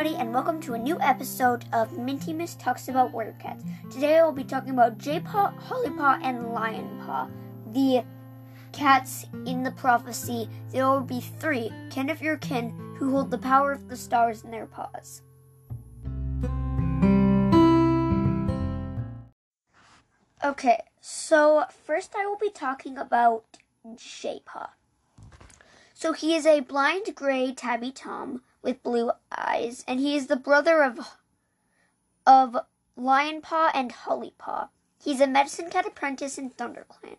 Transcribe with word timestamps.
everybody, 0.00 0.22
and 0.22 0.32
welcome 0.32 0.58
to 0.62 0.72
a 0.72 0.78
new 0.78 0.98
episode 1.02 1.66
of 1.74 1.98
Minty 1.98 2.32
Miss 2.32 2.54
Talks 2.54 2.88
About 2.88 3.12
Warrior 3.12 3.36
Cats. 3.38 3.64
Today 3.92 4.18
I 4.18 4.24
will 4.24 4.32
be 4.32 4.44
talking 4.44 4.70
about 4.70 4.96
Jaypaw, 4.96 5.60
Hollypaw, 5.60 6.20
and 6.22 6.38
Lionpaw, 6.46 7.28
the 7.74 8.02
cats 8.72 9.26
in 9.44 9.62
the 9.62 9.72
prophecy. 9.72 10.48
There 10.70 10.88
will 10.88 11.02
be 11.02 11.20
three, 11.20 11.70
kin 11.90 12.08
of 12.08 12.22
your 12.22 12.38
kin, 12.38 12.70
who 12.96 13.10
hold 13.10 13.30
the 13.30 13.36
power 13.36 13.72
of 13.72 13.90
the 13.90 13.96
stars 13.96 14.42
in 14.42 14.50
their 14.50 14.64
paws. 14.64 15.20
Okay, 20.42 20.80
so 21.02 21.66
first 21.84 22.14
I 22.16 22.24
will 22.24 22.38
be 22.38 22.48
talking 22.48 22.96
about 22.96 23.58
Jaypaw. 23.86 24.70
So 25.92 26.14
he 26.14 26.34
is 26.34 26.46
a 26.46 26.60
blind 26.60 27.14
gray 27.14 27.52
tabby 27.52 27.92
tom 27.92 28.40
with 28.62 28.82
blue 28.82 29.10
eyes, 29.36 29.84
and 29.86 30.00
he 30.00 30.16
is 30.16 30.26
the 30.26 30.36
brother 30.36 30.82
of 30.82 31.16
of 32.26 32.56
Lionpaw 32.96 33.70
and 33.74 33.92
Hollypaw. 33.92 34.68
He's 35.02 35.20
a 35.20 35.26
medicine 35.26 35.70
cat 35.70 35.86
apprentice 35.86 36.36
in 36.36 36.50
ThunderClan. 36.50 37.16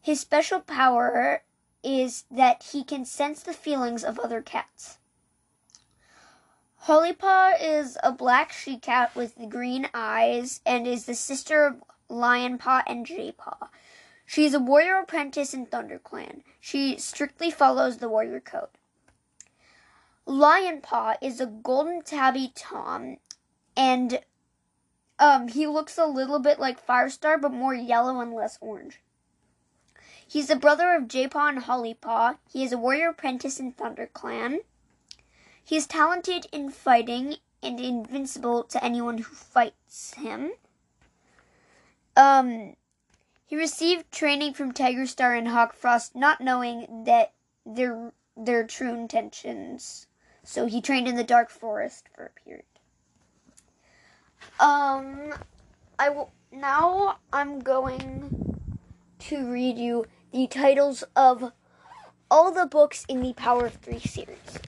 His 0.00 0.20
special 0.20 0.60
power 0.60 1.42
is 1.82 2.24
that 2.30 2.62
he 2.72 2.82
can 2.82 3.04
sense 3.04 3.42
the 3.42 3.52
feelings 3.52 4.02
of 4.02 4.18
other 4.18 4.42
cats. 4.42 4.98
Hollypaw 6.84 7.52
is 7.60 7.98
a 8.02 8.10
black 8.10 8.52
she 8.52 8.78
cat 8.78 9.14
with 9.14 9.50
green 9.50 9.88
eyes 9.92 10.60
and 10.64 10.86
is 10.86 11.04
the 11.04 11.14
sister 11.14 11.66
of 11.66 11.82
Lionpaw 12.08 12.82
and 12.86 13.06
Jaypaw. 13.06 13.68
She 14.26 14.44
is 14.44 14.54
a 14.54 14.60
warrior 14.60 14.96
apprentice 14.96 15.54
in 15.54 15.66
ThunderClan. 15.66 16.42
She 16.58 16.96
strictly 16.98 17.50
follows 17.50 17.98
the 17.98 18.08
warrior 18.08 18.40
code. 18.40 18.68
Lionpaw 20.30 21.16
is 21.20 21.40
a 21.40 21.46
golden 21.46 22.02
tabby 22.02 22.52
tom, 22.54 23.16
and 23.76 24.20
um, 25.18 25.48
he 25.48 25.66
looks 25.66 25.98
a 25.98 26.06
little 26.06 26.38
bit 26.38 26.60
like 26.60 26.86
Firestar, 26.86 27.36
but 27.36 27.52
more 27.52 27.74
yellow 27.74 28.20
and 28.20 28.32
less 28.32 28.56
orange. 28.60 29.00
He's 30.24 30.46
the 30.46 30.54
brother 30.54 30.94
of 30.94 31.08
Jaypaw 31.08 31.48
and 31.48 31.58
Hollypaw. 31.64 32.36
He 32.48 32.62
is 32.62 32.70
a 32.70 32.78
warrior 32.78 33.08
apprentice 33.08 33.58
in 33.58 33.72
ThunderClan. 33.72 34.60
He 35.64 35.76
is 35.76 35.88
talented 35.88 36.46
in 36.52 36.70
fighting 36.70 37.38
and 37.60 37.80
invincible 37.80 38.62
to 38.62 38.84
anyone 38.84 39.18
who 39.18 39.34
fights 39.34 40.14
him. 40.14 40.52
Um, 42.16 42.76
he 43.46 43.56
received 43.56 44.12
training 44.12 44.54
from 44.54 44.72
Tigerstar 44.72 45.36
and 45.36 45.48
Hawkfrost, 45.48 46.14
not 46.14 46.40
knowing 46.40 47.02
that 47.04 47.32
their 47.66 48.12
their 48.36 48.64
true 48.64 48.94
intentions. 48.94 50.06
So 50.42 50.66
he 50.66 50.80
trained 50.80 51.08
in 51.08 51.16
the 51.16 51.24
dark 51.24 51.50
forest 51.50 52.06
for 52.14 52.26
a 52.26 52.40
period. 52.40 52.64
Um, 54.58 55.34
I 55.98 56.08
will 56.08 56.32
now. 56.50 57.18
I'm 57.32 57.60
going 57.60 58.58
to 59.18 59.52
read 59.52 59.78
you 59.78 60.06
the 60.32 60.46
titles 60.46 61.04
of 61.14 61.52
all 62.30 62.52
the 62.52 62.66
books 62.66 63.04
in 63.08 63.22
the 63.22 63.32
Power 63.34 63.66
of 63.66 63.74
Three 63.74 64.00
series. 64.00 64.58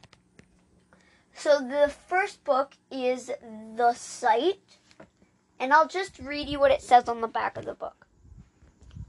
So 1.34 1.58
the 1.58 1.92
first 2.08 2.44
book 2.44 2.74
is 2.90 3.30
The 3.76 3.94
Sight, 3.94 4.60
and 5.58 5.72
I'll 5.72 5.88
just 5.88 6.18
read 6.18 6.48
you 6.48 6.60
what 6.60 6.70
it 6.70 6.82
says 6.82 7.08
on 7.08 7.20
the 7.20 7.28
back 7.28 7.56
of 7.56 7.64
the 7.64 7.74
book. 7.74 8.06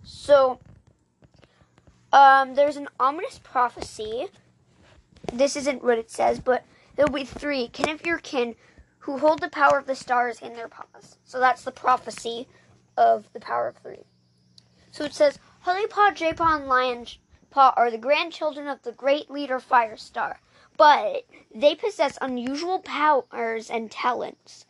So, 0.03 0.59
um, 2.11 2.56
there's 2.56 2.78
an 2.78 2.89
ominous 3.00 3.39
prophecy 3.44 4.28
this 5.32 5.56
isn't 5.56 5.84
what 5.84 5.98
it 5.98 6.12
says, 6.12 6.40
but 6.40 6.66
there 6.96 7.06
will 7.06 7.20
be 7.20 7.26
three, 7.26 7.68
kin 7.68 7.90
of 7.90 8.06
your 8.06 8.20
kin, 8.20 8.56
who 9.00 9.18
hold 9.18 9.42
the 9.42 9.50
power 9.50 9.78
of 9.78 9.88
the 9.88 9.96
stars 9.96 10.40
in 10.40 10.53
their 10.53 10.68
paws. 10.68 11.18
So 11.25 11.40
that's 11.40 11.64
the 11.64 11.72
prophecy 11.72 12.47
of 12.97 13.28
the 13.34 13.40
power 13.40 13.68
of 13.68 13.78
three. 13.78 14.06
So 14.92 15.03
it 15.03 15.14
says, 15.14 15.40
Hollypaw, 15.66 16.16
Jaypaw, 16.16 16.62
and 16.62 16.70
Lionpaw 16.70 17.74
are 17.75 17.92
the 17.92 17.97
grandchildren 17.97 18.68
of 18.68 18.81
the 18.84 18.92
great 18.92 19.30
leader 19.30 19.59
Firestar, 19.59 20.36
but 20.78 21.26
they 21.53 21.76
possess 21.76 22.18
unusual 22.22 22.80
powers 22.80 23.70
and 23.70 23.90
talents. 23.90 24.66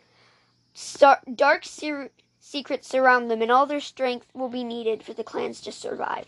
Star- 0.74 1.22
dark 1.36 1.66
ser- 1.66 2.12
secrets 2.40 2.88
surround 2.88 3.30
them, 3.30 3.42
and 3.42 3.52
all 3.52 3.66
their 3.66 3.80
strength 3.80 4.28
will 4.34 4.50
be 4.50 4.64
needed 4.64 5.04
for 5.04 5.14
the 5.14 5.24
clans 5.24 5.62
to 5.62 5.72
survive. 5.72 6.28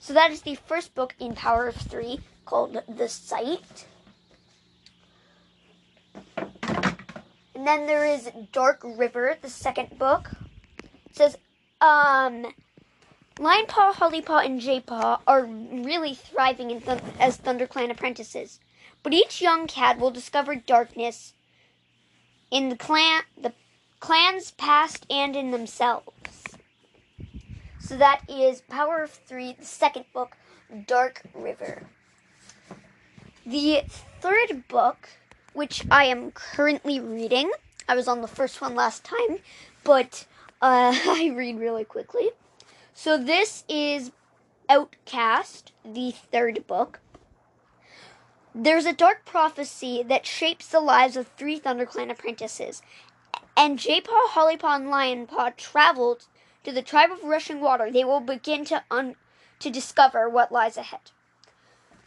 So 0.00 0.12
that 0.12 0.30
is 0.30 0.42
the 0.42 0.54
first 0.54 0.94
book 0.94 1.14
in 1.18 1.34
Power 1.34 1.68
of 1.68 1.76
Three 1.76 2.20
called 2.48 2.78
The 2.88 3.08
Sight. 3.10 3.86
And 7.54 7.66
then 7.66 7.86
there 7.86 8.06
is 8.06 8.30
Dark 8.52 8.80
River, 8.82 9.36
the 9.42 9.50
second 9.50 9.98
book. 9.98 10.30
It 11.10 11.16
says, 11.16 11.36
um, 11.82 12.46
Lionpaw, 13.36 13.92
Hollypaw, 13.96 14.46
and 14.46 14.62
Jaypaw 14.62 15.20
are 15.26 15.44
really 15.44 16.14
thriving 16.14 16.70
in 16.70 16.80
th- 16.80 17.02
as 17.20 17.36
ThunderClan 17.36 17.90
apprentices. 17.90 18.60
But 19.02 19.12
each 19.12 19.42
young 19.42 19.66
cat 19.66 19.98
will 19.98 20.10
discover 20.10 20.54
darkness 20.54 21.34
in 22.50 22.70
the 22.70 22.76
clan, 22.76 23.24
the 23.38 23.52
clan's 24.00 24.52
past, 24.52 25.04
and 25.10 25.36
in 25.36 25.50
themselves. 25.50 26.44
So 27.78 27.98
that 27.98 28.22
is 28.26 28.62
Power 28.62 29.02
of 29.02 29.10
Three, 29.10 29.52
the 29.52 29.66
second 29.66 30.06
book, 30.14 30.36
Dark 30.86 31.22
River. 31.34 31.90
The 33.48 33.82
third 34.20 34.68
book, 34.68 35.08
which 35.54 35.82
I 35.90 36.04
am 36.04 36.32
currently 36.32 37.00
reading, 37.00 37.50
I 37.88 37.96
was 37.96 38.06
on 38.06 38.20
the 38.20 38.28
first 38.28 38.60
one 38.60 38.74
last 38.74 39.04
time, 39.04 39.38
but 39.84 40.26
uh, 40.60 40.92
I 41.06 41.32
read 41.34 41.58
really 41.58 41.86
quickly. 41.86 42.32
So 42.92 43.16
this 43.16 43.64
is 43.66 44.12
Outcast, 44.68 45.72
the 45.82 46.10
third 46.10 46.66
book. 46.66 47.00
There's 48.54 48.84
a 48.84 48.92
dark 48.92 49.24
prophecy 49.24 50.02
that 50.06 50.26
shapes 50.26 50.68
the 50.68 50.80
lives 50.80 51.16
of 51.16 51.28
three 51.28 51.58
ThunderClan 51.58 52.10
apprentices, 52.10 52.82
and 53.56 53.78
Jaypaw, 53.78 54.28
Hollypaw, 54.32 54.76
and 54.76 54.88
Lionpaw 54.88 55.56
traveled 55.56 56.26
to 56.64 56.72
the 56.72 56.82
tribe 56.82 57.10
of 57.10 57.24
Rushing 57.24 57.62
Water. 57.62 57.90
They 57.90 58.04
will 58.04 58.20
begin 58.20 58.66
to 58.66 58.84
un- 58.90 59.16
to 59.60 59.70
discover 59.70 60.28
what 60.28 60.52
lies 60.52 60.76
ahead. 60.76 61.12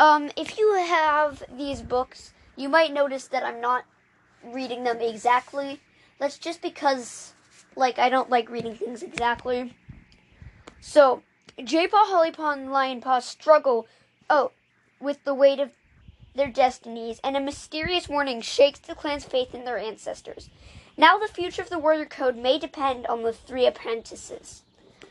Um, 0.02 0.32
if 0.36 0.58
you 0.58 0.74
have 0.74 1.44
these 1.56 1.84
books, 1.84 2.34
you 2.56 2.70
might 2.70 2.92
notice 2.92 3.28
that 3.28 3.44
I'm 3.44 3.62
not 3.62 3.86
reading 4.44 4.84
them 4.84 5.00
exactly. 5.00 5.80
That's 6.18 6.40
just 6.40 6.64
because, 6.64 7.34
like, 7.76 8.00
I 8.00 8.10
don't 8.10 8.28
like 8.28 8.50
reading 8.50 8.74
things 8.74 9.04
exactly. 9.04 9.76
So, 10.80 11.22
j. 11.64 11.88
Jaypaw, 11.88 12.08
Hollypaw, 12.08 12.54
and 12.54 12.70
Lionpaw 12.70 13.22
struggle, 13.22 13.86
oh, 14.28 14.54
with 15.00 15.24
the 15.24 15.36
weight 15.36 15.60
of 15.60 15.70
their 16.34 16.50
destinies, 16.50 17.20
and 17.24 17.38
a 17.38 17.40
mysterious 17.40 18.10
warning 18.10 18.42
shakes 18.42 18.80
the 18.80 18.96
clan's 18.96 19.26
faith 19.26 19.54
in 19.54 19.66
their 19.66 19.78
ancestors. 19.78 20.50
Now 20.98 21.20
the 21.20 21.28
future 21.28 21.62
of 21.62 21.70
the 21.70 21.78
Warrior 21.78 22.08
Code 22.08 22.38
may 22.38 22.58
depend 22.58 23.06
on 23.06 23.22
the 23.22 23.34
three 23.34 23.68
apprentices. 23.68 24.64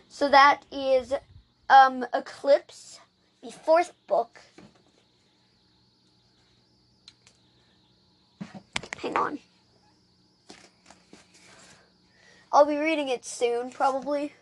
So 0.09 0.29
that 0.31 0.65
is 0.73 1.15
um, 1.69 2.05
Eclipse, 2.13 2.99
the 3.41 3.53
fourth 3.53 3.93
book, 4.09 4.41
Hang 9.03 9.17
on. 9.17 9.39
I'll 12.53 12.67
be 12.67 12.77
reading 12.77 13.09
it 13.09 13.25
soon, 13.25 13.71
probably. 13.71 14.35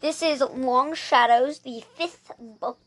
This 0.00 0.22
is 0.22 0.40
Long 0.40 0.94
Shadows, 0.94 1.60
the 1.60 1.82
fifth 1.96 2.30
book. 2.38 2.78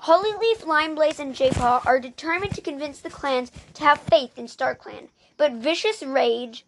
Hollyleaf, 0.00 0.64
Lionblaze, 0.64 1.18
and 1.18 1.34
Jaypaw 1.34 1.86
are 1.86 1.98
determined 1.98 2.54
to 2.54 2.60
convince 2.60 3.00
the 3.00 3.08
clans 3.08 3.50
to 3.74 3.84
have 3.84 4.00
faith 4.00 4.36
in 4.36 4.46
StarClan, 4.46 5.08
but 5.38 5.52
vicious 5.52 6.02
rage 6.02 6.66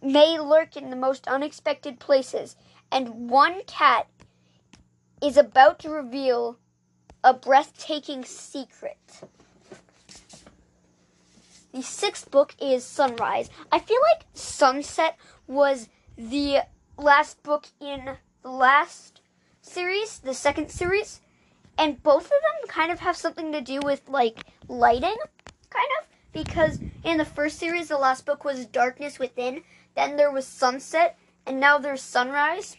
may 0.00 0.38
lurk 0.38 0.76
in 0.76 0.88
the 0.88 0.96
most 0.96 1.28
unexpected 1.28 2.00
places, 2.00 2.56
and 2.90 3.28
one 3.28 3.62
cat 3.66 4.06
is 5.22 5.36
about 5.36 5.78
to 5.80 5.90
reveal 5.90 6.58
a 7.22 7.34
breathtaking 7.34 8.24
secret. 8.24 8.96
The 11.74 11.82
sixth 11.82 12.30
book 12.30 12.54
is 12.62 12.84
Sunrise. 12.84 13.50
I 13.72 13.80
feel 13.80 13.98
like 14.12 14.26
Sunset 14.32 15.16
was 15.48 15.88
the 16.16 16.60
last 16.96 17.42
book 17.42 17.66
in 17.80 18.16
the 18.42 18.48
last 18.48 19.20
series, 19.60 20.20
the 20.20 20.34
second 20.34 20.70
series, 20.70 21.20
and 21.76 22.00
both 22.00 22.26
of 22.26 22.30
them 22.30 22.68
kind 22.68 22.92
of 22.92 23.00
have 23.00 23.16
something 23.16 23.50
to 23.50 23.60
do 23.60 23.80
with 23.80 24.08
like 24.08 24.44
lighting, 24.68 25.16
kind 25.68 25.88
of, 26.00 26.06
because 26.32 26.78
in 27.02 27.18
the 27.18 27.24
first 27.24 27.58
series, 27.58 27.88
the 27.88 27.98
last 27.98 28.24
book 28.24 28.44
was 28.44 28.66
Darkness 28.66 29.18
Within, 29.18 29.64
then 29.96 30.16
there 30.16 30.30
was 30.30 30.46
Sunset, 30.46 31.18
and 31.44 31.58
now 31.58 31.78
there's 31.78 32.02
Sunrise. 32.02 32.76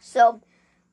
So, 0.00 0.40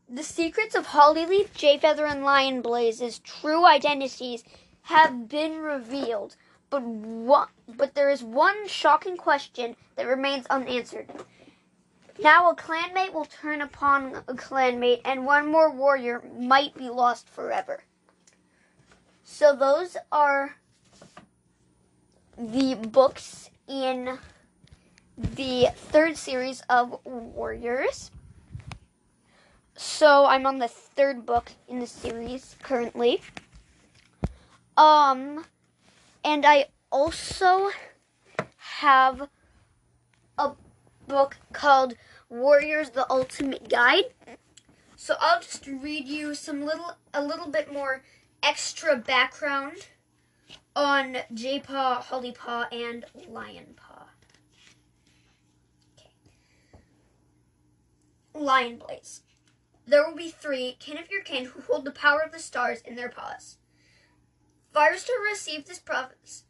the 0.08 0.22
secrets 0.22 0.76
of 0.76 0.86
Hollyleaf, 0.86 1.50
Jayfeather, 1.58 2.08
and 2.08 2.24
Lionblaze's 2.24 3.18
true 3.18 3.66
identities 3.66 4.44
have 4.84 5.28
been 5.28 5.58
revealed 5.58 6.36
but 6.70 6.82
one, 6.82 7.48
but 7.68 7.96
there 7.96 8.10
is 8.10 8.24
one 8.24 8.68
shocking 8.68 9.18
question 9.18 9.76
that 9.96 10.08
remains 10.08 10.46
unanswered. 10.48 11.10
Now 12.20 12.50
a 12.50 12.56
clanmate 12.56 13.14
will 13.14 13.26
turn 13.26 13.62
upon 13.62 14.16
a 14.28 14.34
clanmate, 14.34 15.02
and 15.04 15.26
one 15.26 15.48
more 15.48 15.72
warrior 15.72 16.24
might 16.38 16.76
be 16.76 16.90
lost 16.90 17.30
forever. 17.30 17.84
So 19.24 19.56
those 19.56 19.98
are 20.12 20.56
the 22.38 22.76
books 22.76 23.50
in 23.68 24.18
the 25.18 25.68
third 25.76 26.18
series 26.18 26.62
of 26.70 27.00
Warriors. 27.06 28.12
So 29.76 30.26
I'm 30.26 30.46
on 30.46 30.60
the 30.60 30.68
third 30.68 31.26
book 31.26 31.52
in 31.68 31.80
the 31.80 31.88
series 31.88 32.56
currently. 32.62 33.22
Um, 34.78 35.46
and 36.26 36.44
I 36.44 36.66
also 36.92 37.70
have 38.58 39.30
a 40.38 40.52
book 41.08 41.38
called 41.54 41.96
Warriors: 42.30 42.90
The 42.90 43.10
Ultimate 43.10 43.70
Guide. 43.70 44.06
So 44.96 45.16
I'll 45.20 45.40
just 45.40 45.68
read 45.68 46.08
you 46.08 46.34
some 46.34 46.66
little, 46.66 46.98
a 47.14 47.24
little 47.24 47.50
bit 47.50 47.72
more 47.72 48.04
extra 48.42 48.98
background 48.98 49.88
on 50.76 51.18
Jaypaw, 51.32 52.02
Holly 52.02 52.32
Paw, 52.32 52.68
and 52.72 53.06
Lionpaw. 53.16 54.08
Okay. 55.94 56.10
Lionblaze. 58.34 59.22
There 59.86 60.04
will 60.08 60.16
be 60.16 60.32
three 60.32 60.76
kin 60.80 60.98
of 60.98 61.12
your 61.12 61.22
kin 61.22 61.46
who 61.46 61.62
hold 61.62 61.86
the 61.86 61.92
power 61.92 62.22
of 62.26 62.32
the 62.32 62.40
stars 62.40 62.82
in 62.82 62.96
their 62.96 63.10
paws. 63.10 63.58
Firestar 64.76 65.24
received 65.24 65.68
this 65.68 65.80
prophecy 65.80 66.44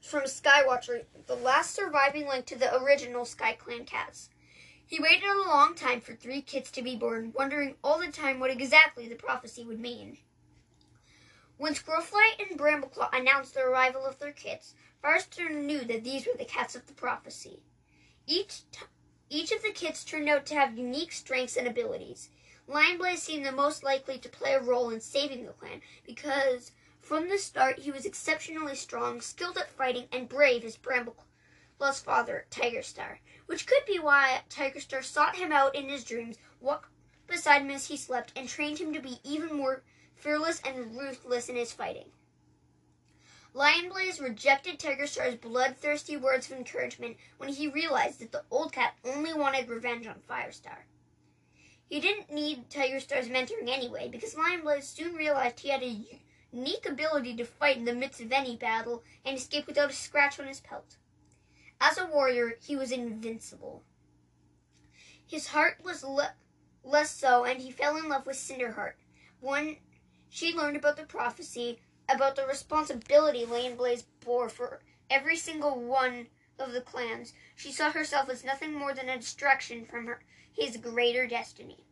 from 0.00 0.22
Skywatcher, 0.22 1.04
the 1.26 1.36
last 1.36 1.74
surviving 1.74 2.26
link 2.26 2.46
to 2.46 2.56
the 2.56 2.74
original 2.82 3.26
SkyClan 3.26 3.86
cats. 3.86 4.30
He 4.86 4.98
waited 4.98 5.28
a 5.28 5.48
long 5.48 5.74
time 5.74 6.00
for 6.00 6.14
three 6.14 6.40
kids 6.40 6.70
to 6.70 6.80
be 6.80 6.96
born, 6.96 7.34
wondering 7.36 7.74
all 7.84 7.98
the 7.98 8.10
time 8.10 8.40
what 8.40 8.50
exactly 8.50 9.06
the 9.06 9.16
prophecy 9.16 9.64
would 9.64 9.80
mean. 9.80 10.16
When 11.58 11.74
Squirrelflight 11.74 12.40
and 12.40 12.58
Brambleclaw 12.58 13.10
announced 13.12 13.52
the 13.52 13.60
arrival 13.60 14.06
of 14.06 14.18
their 14.18 14.32
kids, 14.32 14.74
Firestar 15.04 15.50
knew 15.50 15.84
that 15.84 16.04
these 16.04 16.26
were 16.26 16.38
the 16.38 16.46
cats 16.46 16.74
of 16.74 16.86
the 16.86 16.94
prophecy. 16.94 17.64
Each, 18.26 18.62
t- 18.70 18.86
each 19.28 19.52
of 19.52 19.62
the 19.62 19.72
kids 19.72 20.06
turned 20.06 20.30
out 20.30 20.46
to 20.46 20.54
have 20.54 20.78
unique 20.78 21.12
strengths 21.12 21.58
and 21.58 21.68
abilities. 21.68 22.30
Lionblaze 22.66 23.18
seemed 23.18 23.44
the 23.44 23.52
most 23.52 23.84
likely 23.84 24.16
to 24.16 24.28
play 24.30 24.54
a 24.54 24.60
role 24.62 24.88
in 24.88 25.00
saving 25.00 25.44
the 25.44 25.52
clan 25.52 25.82
because 26.06 26.72
from 27.12 27.28
the 27.28 27.36
start 27.36 27.80
he 27.80 27.90
was 27.90 28.06
exceptionally 28.06 28.74
strong, 28.74 29.20
skilled 29.20 29.58
at 29.58 29.70
fighting, 29.70 30.08
and 30.10 30.30
brave 30.30 30.64
as 30.64 30.78
Brambleclaw's 30.78 32.00
father, 32.00 32.46
Tigerstar, 32.50 33.18
which 33.44 33.66
could 33.66 33.84
be 33.86 33.98
why 33.98 34.40
Tigerstar 34.48 35.04
sought 35.04 35.36
him 35.36 35.52
out 35.52 35.74
in 35.74 35.90
his 35.90 36.04
dreams, 36.04 36.38
walked 36.58 36.88
beside 37.26 37.60
him 37.60 37.70
as 37.70 37.88
he 37.88 37.98
slept, 37.98 38.32
and 38.34 38.48
trained 38.48 38.78
him 38.78 38.94
to 38.94 38.98
be 38.98 39.18
even 39.24 39.54
more 39.54 39.82
fearless 40.14 40.62
and 40.64 40.96
ruthless 40.96 41.50
in 41.50 41.56
his 41.56 41.70
fighting. 41.70 42.10
Lionblaze 43.54 44.18
rejected 44.18 44.78
Tigerstar's 44.78 45.36
bloodthirsty 45.36 46.16
words 46.16 46.50
of 46.50 46.56
encouragement 46.56 47.18
when 47.36 47.50
he 47.50 47.68
realized 47.68 48.20
that 48.20 48.32
the 48.32 48.44
old 48.50 48.72
cat 48.72 48.94
only 49.04 49.34
wanted 49.34 49.68
revenge 49.68 50.06
on 50.06 50.22
Firestar. 50.26 50.86
He 51.86 52.00
didn't 52.00 52.32
need 52.32 52.70
Tigerstar's 52.70 53.28
mentoring 53.28 53.68
anyway, 53.68 54.08
because 54.08 54.34
Lionblaze 54.34 54.84
soon 54.84 55.14
realized 55.14 55.60
he 55.60 55.68
had 55.68 55.82
a 55.82 56.22
unique 56.52 56.86
ability 56.86 57.34
to 57.36 57.44
fight 57.44 57.76
in 57.76 57.84
the 57.84 57.94
midst 57.94 58.20
of 58.20 58.30
any 58.30 58.56
battle 58.56 59.02
and 59.24 59.36
escape 59.36 59.66
without 59.66 59.90
a 59.90 59.94
scratch 59.94 60.38
on 60.38 60.46
his 60.46 60.60
pelt. 60.60 60.96
As 61.80 61.98
a 61.98 62.06
warrior, 62.06 62.58
he 62.60 62.76
was 62.76 62.92
invincible. 62.92 63.82
His 65.26 65.48
heart 65.48 65.78
was 65.82 66.04
le- 66.04 66.34
less 66.84 67.10
so, 67.10 67.44
and 67.44 67.60
he 67.60 67.70
fell 67.70 67.96
in 67.96 68.08
love 68.08 68.26
with 68.26 68.36
Cinderheart. 68.36 68.94
When 69.40 69.78
she 70.28 70.54
learned 70.54 70.76
about 70.76 70.96
the 70.96 71.04
prophecy, 71.04 71.80
about 72.08 72.36
the 72.36 72.46
responsibility 72.46 73.46
Lionblaze 73.46 74.04
bore 74.20 74.48
for 74.48 74.80
every 75.08 75.36
single 75.36 75.80
one 75.80 76.28
of 76.58 76.72
the 76.72 76.80
clans, 76.80 77.32
she 77.56 77.72
saw 77.72 77.90
herself 77.90 78.28
as 78.28 78.44
nothing 78.44 78.74
more 78.74 78.92
than 78.92 79.08
a 79.08 79.16
distraction 79.16 79.86
from 79.86 80.06
her 80.06 80.22
his 80.52 80.76
greater 80.76 81.26
destiny. 81.26 81.86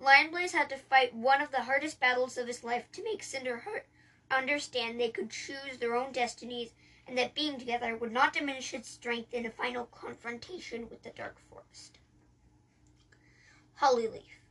Lionblaze 0.00 0.52
had 0.52 0.68
to 0.70 0.76
fight 0.76 1.14
one 1.14 1.40
of 1.40 1.50
the 1.50 1.62
hardest 1.62 1.98
battles 1.98 2.38
of 2.38 2.46
his 2.46 2.62
life 2.62 2.90
to 2.92 3.02
make 3.02 3.22
Cinderheart 3.22 3.84
understand 4.30 5.00
they 5.00 5.10
could 5.10 5.30
choose 5.30 5.78
their 5.78 5.96
own 5.96 6.12
destinies 6.12 6.72
and 7.06 7.16
that 7.16 7.34
being 7.34 7.58
together 7.58 7.96
would 7.96 8.12
not 8.12 8.32
diminish 8.32 8.74
its 8.74 8.90
strength 8.90 9.32
in 9.32 9.46
a 9.46 9.50
final 9.50 9.86
confrontation 9.86 10.88
with 10.88 11.02
the 11.02 11.10
Dark 11.10 11.38
Forest. 11.50 11.98
Hollyleaf. 13.80 14.42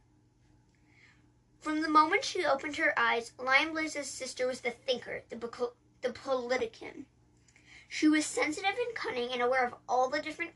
From 1.62 1.82
the 1.82 1.90
moment 1.90 2.24
she 2.24 2.46
opened 2.46 2.78
her 2.78 2.98
eyes, 2.98 3.32
Lionblaze's 3.38 4.10
sister 4.10 4.48
was 4.48 4.62
the 4.62 4.72
thinker, 4.72 5.24
the, 5.30 5.72
the 6.02 6.14
politician. 6.14 7.06
She 7.88 8.08
was 8.08 8.26
sensitive 8.26 8.76
and 8.78 8.96
cunning 8.96 9.32
and 9.32 9.42
aware 9.42 9.66
of 9.66 9.76
all 9.88 10.10
the 10.10 10.22
different 10.22 10.52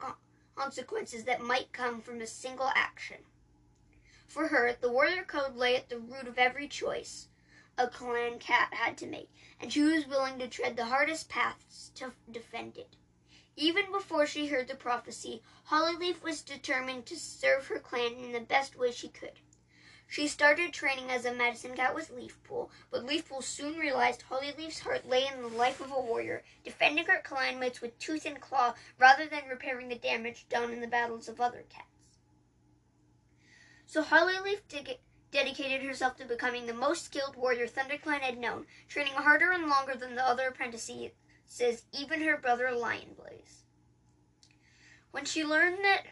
consequences 0.56 1.24
that 1.26 1.42
might 1.42 1.72
come 1.72 2.02
from 2.02 2.20
a 2.20 2.28
single 2.28 2.72
action. 2.76 3.18
For 4.32 4.48
her, 4.48 4.72
the 4.72 4.90
warrior 4.90 5.26
code 5.26 5.58
lay 5.58 5.76
at 5.76 5.90
the 5.90 6.00
root 6.00 6.26
of 6.26 6.40
every 6.40 6.66
choice 6.70 7.28
a 7.78 7.90
clan 7.90 8.40
cat 8.40 8.74
had 8.74 8.98
to 9.00 9.06
make, 9.06 9.30
and 9.60 9.74
she 9.74 9.82
was 9.82 10.08
willing 10.08 10.40
to 10.40 10.48
tread 10.48 10.78
the 10.78 10.86
hardest 10.86 11.28
paths 11.28 11.92
to 11.96 12.14
defend 12.32 12.78
it. 12.78 12.96
Even 13.58 13.92
before 13.92 14.26
she 14.26 14.48
heard 14.48 14.70
the 14.70 14.76
prophecy, 14.76 15.44
Hollyleaf 15.66 16.24
was 16.24 16.42
determined 16.42 17.06
to 17.08 17.20
serve 17.20 17.68
her 17.68 17.78
clan 17.78 18.14
in 18.14 18.32
the 18.32 18.40
best 18.40 18.78
way 18.78 18.94
she 18.94 19.10
could. 19.10 19.42
She 20.08 20.30
started 20.30 20.72
training 20.72 21.12
as 21.12 21.26
a 21.26 21.34
medicine 21.34 21.76
cat 21.76 21.94
with 21.94 22.10
Leafpool, 22.10 22.72
but 22.90 23.04
Leafpool 23.04 23.42
soon 23.42 23.78
realized 23.78 24.22
Hollyleaf's 24.22 24.80
heart 24.80 25.06
lay 25.06 25.28
in 25.28 25.42
the 25.42 25.50
life 25.50 25.82
of 25.82 25.92
a 25.92 26.00
warrior, 26.00 26.46
defending 26.64 27.08
her 27.08 27.22
clanmates 27.22 27.82
with 27.82 28.00
tooth 28.00 28.26
and 28.26 28.40
claw 28.40 28.76
rather 28.98 29.28
than 29.28 29.50
repairing 29.50 29.90
the 29.90 29.96
damage 29.96 30.48
done 30.48 30.72
in 30.72 30.80
the 30.80 30.88
battles 30.88 31.28
of 31.28 31.42
other 31.42 31.66
cats. 31.68 31.91
So 33.92 34.02
Hollyleaf 34.02 34.66
de- 34.70 35.02
dedicated 35.32 35.86
herself 35.86 36.16
to 36.16 36.24
becoming 36.24 36.66
the 36.66 36.74
most 36.74 37.04
skilled 37.04 37.36
warrior 37.36 37.68
ThunderClan 37.68 38.22
had 38.22 38.38
known, 38.38 38.66
training 38.88 39.16
harder 39.16 39.52
and 39.52 39.68
longer 39.68 39.96
than 39.96 40.16
the 40.16 40.26
other 40.26 40.48
apprentices, 40.48 41.12
even 41.92 42.22
her 42.22 42.38
brother 42.38 42.70
Lionblaze. 42.70 43.64
When 45.12 45.26
she 45.26 45.44
learned 45.44 45.84
that 45.84 46.04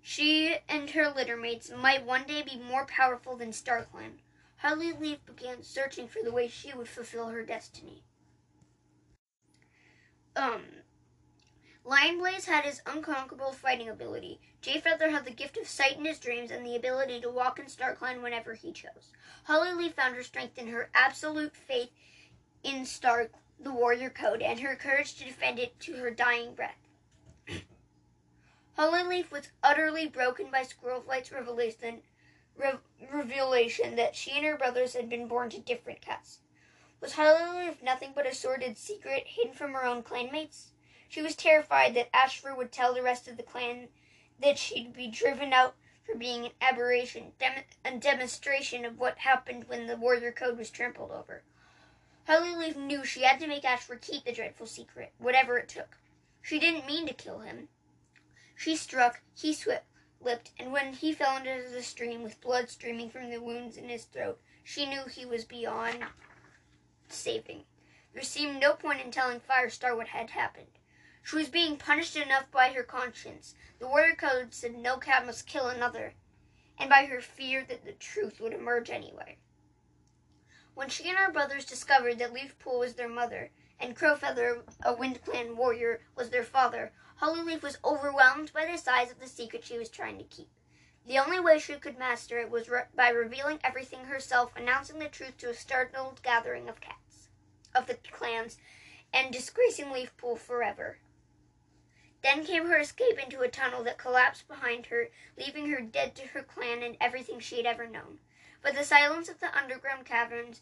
she 0.00 0.58
and 0.68 0.88
her 0.90 1.10
littermates 1.10 1.76
might 1.76 2.06
one 2.06 2.28
day 2.28 2.42
be 2.42 2.58
more 2.58 2.86
powerful 2.86 3.36
than 3.36 3.50
StarClan. 3.50 4.20
Hollyleaf 4.62 5.26
began 5.26 5.64
searching 5.64 6.06
for 6.06 6.22
the 6.22 6.30
way 6.30 6.46
she 6.46 6.72
would 6.74 6.88
fulfill 6.88 7.30
her 7.30 7.42
destiny. 7.42 8.04
Um, 10.36 10.62
Lionblaze 11.86 12.46
had 12.46 12.64
his 12.64 12.82
unconquerable 12.84 13.52
fighting 13.52 13.88
ability. 13.88 14.40
Jayfeather 14.60 15.08
had 15.08 15.24
the 15.24 15.30
gift 15.30 15.56
of 15.56 15.68
sight 15.68 15.96
in 15.96 16.04
his 16.04 16.18
dreams 16.18 16.50
and 16.50 16.66
the 16.66 16.74
ability 16.74 17.20
to 17.20 17.30
walk 17.30 17.60
in 17.60 17.66
StarClan 17.66 18.22
whenever 18.22 18.54
he 18.54 18.72
chose. 18.72 19.12
Hollyleaf 19.48 19.94
found 19.94 20.16
her 20.16 20.24
strength 20.24 20.58
in 20.58 20.66
her 20.66 20.90
absolute 20.94 21.54
faith 21.54 21.90
in 22.64 22.84
Stark, 22.84 23.34
the 23.60 23.70
warrior 23.70 24.10
code, 24.10 24.42
and 24.42 24.58
her 24.58 24.74
courage 24.74 25.14
to 25.14 25.24
defend 25.24 25.60
it 25.60 25.78
to 25.78 25.94
her 25.98 26.10
dying 26.10 26.56
breath. 26.56 26.88
Hollyleaf 28.76 29.30
was 29.30 29.52
utterly 29.62 30.08
broken 30.08 30.50
by 30.50 30.62
Squirrelflight's 30.62 31.30
revelation, 31.30 32.02
re- 32.56 32.80
revelation 33.12 33.94
that 33.94 34.16
she 34.16 34.32
and 34.32 34.44
her 34.44 34.58
brothers 34.58 34.94
had 34.94 35.08
been 35.08 35.28
born 35.28 35.50
to 35.50 35.60
different 35.60 36.00
cats. 36.00 36.40
Was 37.00 37.12
Hollyleaf 37.12 37.80
nothing 37.80 38.10
but 38.12 38.26
a 38.26 38.34
sordid 38.34 38.76
secret 38.76 39.22
hidden 39.28 39.54
from 39.54 39.72
her 39.72 39.84
own 39.84 40.02
clanmates? 40.02 40.72
She 41.08 41.22
was 41.22 41.36
terrified 41.36 41.94
that 41.94 42.14
Ashfur 42.14 42.54
would 42.54 42.72
tell 42.72 42.92
the 42.92 43.02
rest 43.02 43.28
of 43.28 43.36
the 43.36 43.42
clan 43.42 43.88
that 44.40 44.58
she'd 44.58 44.92
be 44.92 45.08
driven 45.08 45.52
out 45.52 45.74
for 46.04 46.14
being 46.14 46.44
an 46.44 46.52
aberration, 46.60 47.32
dem- 47.38 47.64
a 47.84 47.96
demonstration 47.96 48.84
of 48.84 48.98
what 48.98 49.18
happened 49.18 49.68
when 49.68 49.86
the 49.86 49.96
warrior 49.96 50.32
code 50.32 50.58
was 50.58 50.70
trampled 50.70 51.10
over. 51.10 51.42
Hollyleaf 52.28 52.76
knew 52.76 53.04
she 53.04 53.22
had 53.22 53.38
to 53.40 53.46
make 53.46 53.64
Ashfur 53.64 53.96
keep 53.96 54.24
the 54.24 54.32
dreadful 54.32 54.66
secret, 54.66 55.12
whatever 55.18 55.58
it 55.58 55.68
took. 55.68 55.96
She 56.42 56.58
didn't 56.58 56.86
mean 56.86 57.06
to 57.06 57.14
kill 57.14 57.40
him. 57.40 57.68
She 58.54 58.76
struck, 58.76 59.22
he 59.34 59.52
slipped, 59.52 60.50
and 60.58 60.72
when 60.72 60.92
he 60.92 61.12
fell 61.12 61.36
into 61.36 61.68
the 61.70 61.82
stream 61.82 62.22
with 62.22 62.40
blood 62.40 62.68
streaming 62.68 63.10
from 63.10 63.30
the 63.30 63.40
wounds 63.40 63.76
in 63.76 63.88
his 63.88 64.04
throat, 64.04 64.40
she 64.64 64.86
knew 64.86 65.04
he 65.06 65.24
was 65.24 65.44
beyond 65.44 66.04
saving. 67.08 67.64
There 68.12 68.22
seemed 68.22 68.60
no 68.60 68.74
point 68.74 69.00
in 69.00 69.10
telling 69.10 69.40
Firestar 69.40 69.96
what 69.96 70.08
had 70.08 70.30
happened. 70.30 70.78
She 71.28 71.34
was 71.34 71.48
being 71.48 71.76
punished 71.76 72.14
enough 72.14 72.52
by 72.52 72.68
her 72.68 72.84
conscience. 72.84 73.56
The 73.80 73.88
warrior 73.88 74.14
code 74.14 74.54
said 74.54 74.76
no 74.76 74.96
cat 74.96 75.26
must 75.26 75.48
kill 75.48 75.66
another, 75.66 76.14
and 76.78 76.88
by 76.88 77.06
her 77.06 77.20
fear 77.20 77.64
that 77.64 77.84
the 77.84 77.94
truth 77.94 78.38
would 78.38 78.52
emerge 78.52 78.90
anyway. 78.90 79.38
When 80.74 80.88
she 80.88 81.08
and 81.08 81.18
her 81.18 81.32
brothers 81.32 81.64
discovered 81.64 82.20
that 82.20 82.32
Leafpool 82.32 82.78
was 82.78 82.94
their 82.94 83.08
mother, 83.08 83.50
and 83.80 83.96
Crowfeather, 83.96 84.62
a 84.84 84.94
WindClan 84.94 85.56
warrior, 85.56 86.02
was 86.14 86.30
their 86.30 86.44
father, 86.44 86.92
Hollyleaf 87.16 87.60
was 87.60 87.78
overwhelmed 87.84 88.52
by 88.52 88.64
the 88.64 88.78
size 88.78 89.10
of 89.10 89.18
the 89.18 89.26
secret 89.26 89.64
she 89.64 89.78
was 89.78 89.88
trying 89.88 90.18
to 90.18 90.24
keep. 90.24 90.50
The 91.04 91.18
only 91.18 91.40
way 91.40 91.58
she 91.58 91.74
could 91.74 91.98
master 91.98 92.38
it 92.38 92.50
was 92.50 92.68
re- 92.68 92.84
by 92.94 93.08
revealing 93.08 93.58
everything 93.64 94.04
herself, 94.04 94.52
announcing 94.54 95.00
the 95.00 95.08
truth 95.08 95.38
to 95.38 95.50
a 95.50 95.54
startled 95.54 96.22
gathering 96.22 96.68
of 96.68 96.80
cats, 96.80 97.30
of 97.74 97.88
the 97.88 97.94
clans, 98.12 98.58
and 99.12 99.32
disgracing 99.32 99.90
Leafpool 99.90 100.38
forever. 100.38 100.98
Then 102.26 102.44
came 102.44 102.66
her 102.66 102.78
escape 102.78 103.20
into 103.20 103.42
a 103.42 103.48
tunnel 103.48 103.84
that 103.84 103.98
collapsed 103.98 104.48
behind 104.48 104.86
her, 104.86 105.10
leaving 105.36 105.70
her 105.70 105.80
dead 105.80 106.16
to 106.16 106.26
her 106.26 106.42
clan 106.42 106.82
and 106.82 106.96
everything 107.00 107.38
she 107.38 107.58
had 107.58 107.66
ever 107.66 107.86
known. 107.86 108.18
But 108.62 108.74
the 108.74 108.82
silence 108.82 109.28
of 109.28 109.38
the 109.38 109.56
underground 109.56 110.06
caverns, 110.06 110.60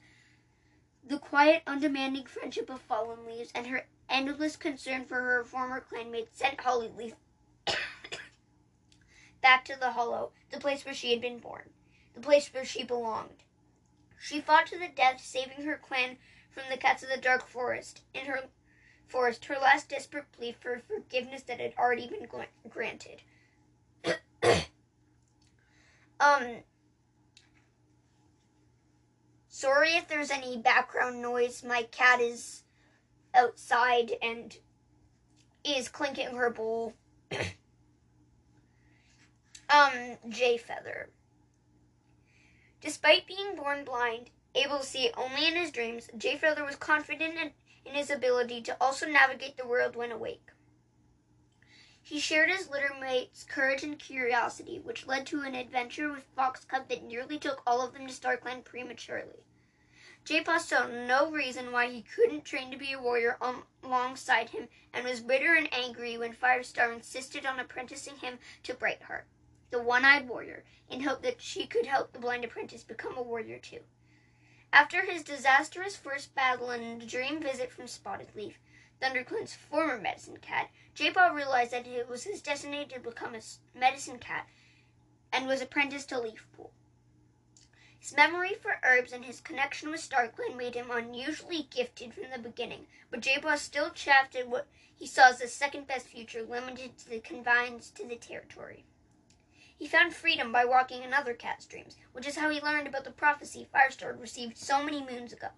the 1.03 1.19
quiet, 1.19 1.63
undemanding 1.67 2.27
friendship 2.27 2.69
of 2.69 2.83
fallen 2.83 3.25
leaves, 3.25 3.51
and 3.55 3.67
her 3.69 3.87
endless 4.11 4.57
concern 4.57 5.07
for 5.07 5.23
her 5.23 5.43
former 5.43 5.81
clanmates 5.81 6.37
sent 6.37 6.59
Hollyleaf 6.59 7.15
back 9.41 9.65
to 9.65 9.77
the 9.77 9.93
hollow, 9.93 10.33
the 10.51 10.61
place 10.61 10.85
where 10.85 10.93
she 10.93 11.13
had 11.13 11.23
been 11.23 11.39
born, 11.39 11.71
the 12.13 12.21
place 12.21 12.53
where 12.53 12.67
she 12.67 12.85
belonged. 12.85 13.43
She 14.21 14.39
fought 14.39 14.67
to 14.67 14.79
the 14.79 14.89
death, 14.89 15.25
saving 15.25 15.65
her 15.65 15.79
clan 15.79 16.19
from 16.51 16.65
the 16.69 16.77
cats 16.77 17.03
of 17.03 17.09
the 17.09 17.17
dark 17.17 17.49
forest. 17.49 18.03
In 18.13 18.27
her 18.27 18.51
forest, 19.09 19.45
her 19.47 19.57
last 19.61 19.89
desperate 19.89 20.31
plea 20.33 20.55
for 20.59 20.83
forgiveness 20.87 21.43
that 21.43 21.61
had 21.61 21.75
already 21.79 22.09
been 22.09 22.27
granted. 22.69 23.23
um, 26.21 26.63
sorry 29.49 29.91
if 29.91 30.09
there's 30.09 30.31
any 30.31 30.57
background 30.57 31.23
noise. 31.23 31.63
My 31.65 31.85
cat 31.85 32.21
is 32.21 32.65
outside 33.35 34.13
and 34.23 34.57
is 35.65 35.89
clinking 35.89 36.37
her 36.37 36.51
bowl. 36.51 36.95
um, 37.33 37.41
Jayfeather. 40.29 41.07
Despite 42.81 43.27
being 43.27 43.57
born 43.57 43.85
blind, 43.85 44.31
able 44.55 44.79
to 44.79 44.85
see 44.85 45.11
only 45.17 45.49
in 45.49 45.57
his 45.57 45.71
dreams, 45.71 46.09
Jayfeather 46.17 46.67
was 46.67 46.77
confident 46.77 47.35
in, 47.39 47.51
in 47.85 47.95
his 47.95 48.11
ability 48.11 48.61
to 48.63 48.77
also 48.81 49.07
navigate 49.07 49.57
the 49.57 49.67
world 49.67 49.97
when 49.97 50.13
awake. 50.13 50.51
He 52.01 52.21
shared 52.21 52.51
his 52.51 52.69
littermates' 52.69 53.47
courage 53.49 53.83
and 53.83 53.99
curiosity, 53.99 54.79
which 54.79 55.07
led 55.07 55.27
to 55.27 55.41
an 55.41 55.55
adventure 55.55 56.13
with 56.13 56.25
Fox 56.37 56.65
Cub 56.65 56.89
that 56.89 57.03
nearly 57.03 57.39
took 57.39 57.63
all 57.67 57.81
of 57.81 57.95
them 57.95 58.07
to 58.07 58.13
StarClan 58.13 58.63
prematurely. 58.63 59.45
Jaypaw 60.27 60.61
saw 60.61 60.87
no 60.87 61.31
reason 61.31 61.73
why 61.73 61.89
he 61.89 62.03
couldn't 62.03 62.45
train 62.45 62.71
to 62.71 62.77
be 62.77 62.93
a 62.93 63.01
warrior 63.01 63.37
um, 63.41 63.65
alongside 63.83 64.51
him 64.51 64.69
and 64.93 65.05
was 65.05 65.21
bitter 65.21 65.55
and 65.55 65.73
angry 65.73 66.17
when 66.17 66.33
Firestar 66.33 66.93
insisted 66.93 67.45
on 67.45 67.59
apprenticing 67.59 68.17
him 68.17 68.39
to 68.63 68.75
Brightheart, 68.75 69.25
the 69.71 69.83
one-eyed 69.83 70.29
warrior, 70.29 70.65
in 70.89 71.01
hope 71.01 71.23
that 71.23 71.43
she 71.43 71.67
could 71.67 71.87
help 71.87 72.13
the 72.13 72.19
blind 72.19 72.45
apprentice 72.45 72.85
become 72.85 73.17
a 73.17 73.23
warrior 73.23 73.59
too. 73.59 73.81
After 74.77 75.03
his 75.03 75.23
disastrous 75.23 75.97
first 75.97 76.35
battle 76.35 76.71
and 76.71 77.01
a 77.01 77.07
dream 77.07 77.41
visit 77.41 77.71
from 77.71 77.85
Spottedleaf, 77.85 78.55
ThunderClan's 79.01 79.55
former 79.55 79.97
medicine 79.97 80.39
cat, 80.39 80.69
Jaypaw 80.97 81.33
realized 81.33 81.71
that 81.71 81.87
it 81.87 82.09
was 82.09 82.25
his 82.25 82.43
destiny 82.43 82.85
to 82.87 82.99
become 82.99 83.37
a 83.37 83.79
medicine 83.79 84.19
cat 84.19 84.49
and 85.33 85.47
was 85.47 85.63
apprenticed 85.63 86.09
to 86.09 86.19
Leafpool. 86.19 86.73
His 88.01 88.17
memory 88.17 88.55
for 88.55 88.81
herbs 88.83 89.13
and 89.13 89.25
his 89.25 89.41
connection 89.41 89.93
with 89.93 90.01
StarClan 90.01 90.57
made 90.57 90.75
him 90.75 90.91
unusually 90.91 91.69
gifted 91.71 92.13
from 92.13 92.31
the 92.33 92.39
beginning, 92.41 92.89
but 93.13 93.21
Jaypaw 93.21 93.59
still 93.59 93.91
chaffed 93.91 94.35
at 94.35 94.49
what 94.49 94.67
he 94.93 95.07
saw 95.07 95.29
as 95.29 95.39
the 95.39 95.47
second 95.47 95.87
best 95.87 96.09
future 96.09 96.43
limited 96.43 96.99
to 96.99 97.11
the 97.11 97.21
confines 97.21 97.91
to 97.91 98.05
the 98.05 98.17
territory. 98.17 98.85
He 99.77 99.89
found 99.89 100.15
freedom 100.15 100.53
by 100.53 100.65
walking 100.65 101.03
in 101.03 101.13
other 101.13 101.35
cat's 101.35 101.67
dreams, 101.67 101.97
which 102.13 102.27
is 102.27 102.37
how 102.37 102.51
he 102.51 102.61
learned 102.61 102.87
about 102.87 103.05
the 103.05 103.11
prophecy 103.11 103.67
Firestar 103.73 104.13
received 104.19 104.57
so 104.57 104.83
many 104.83 105.05
moons 105.05 105.33
ago. 105.33 105.49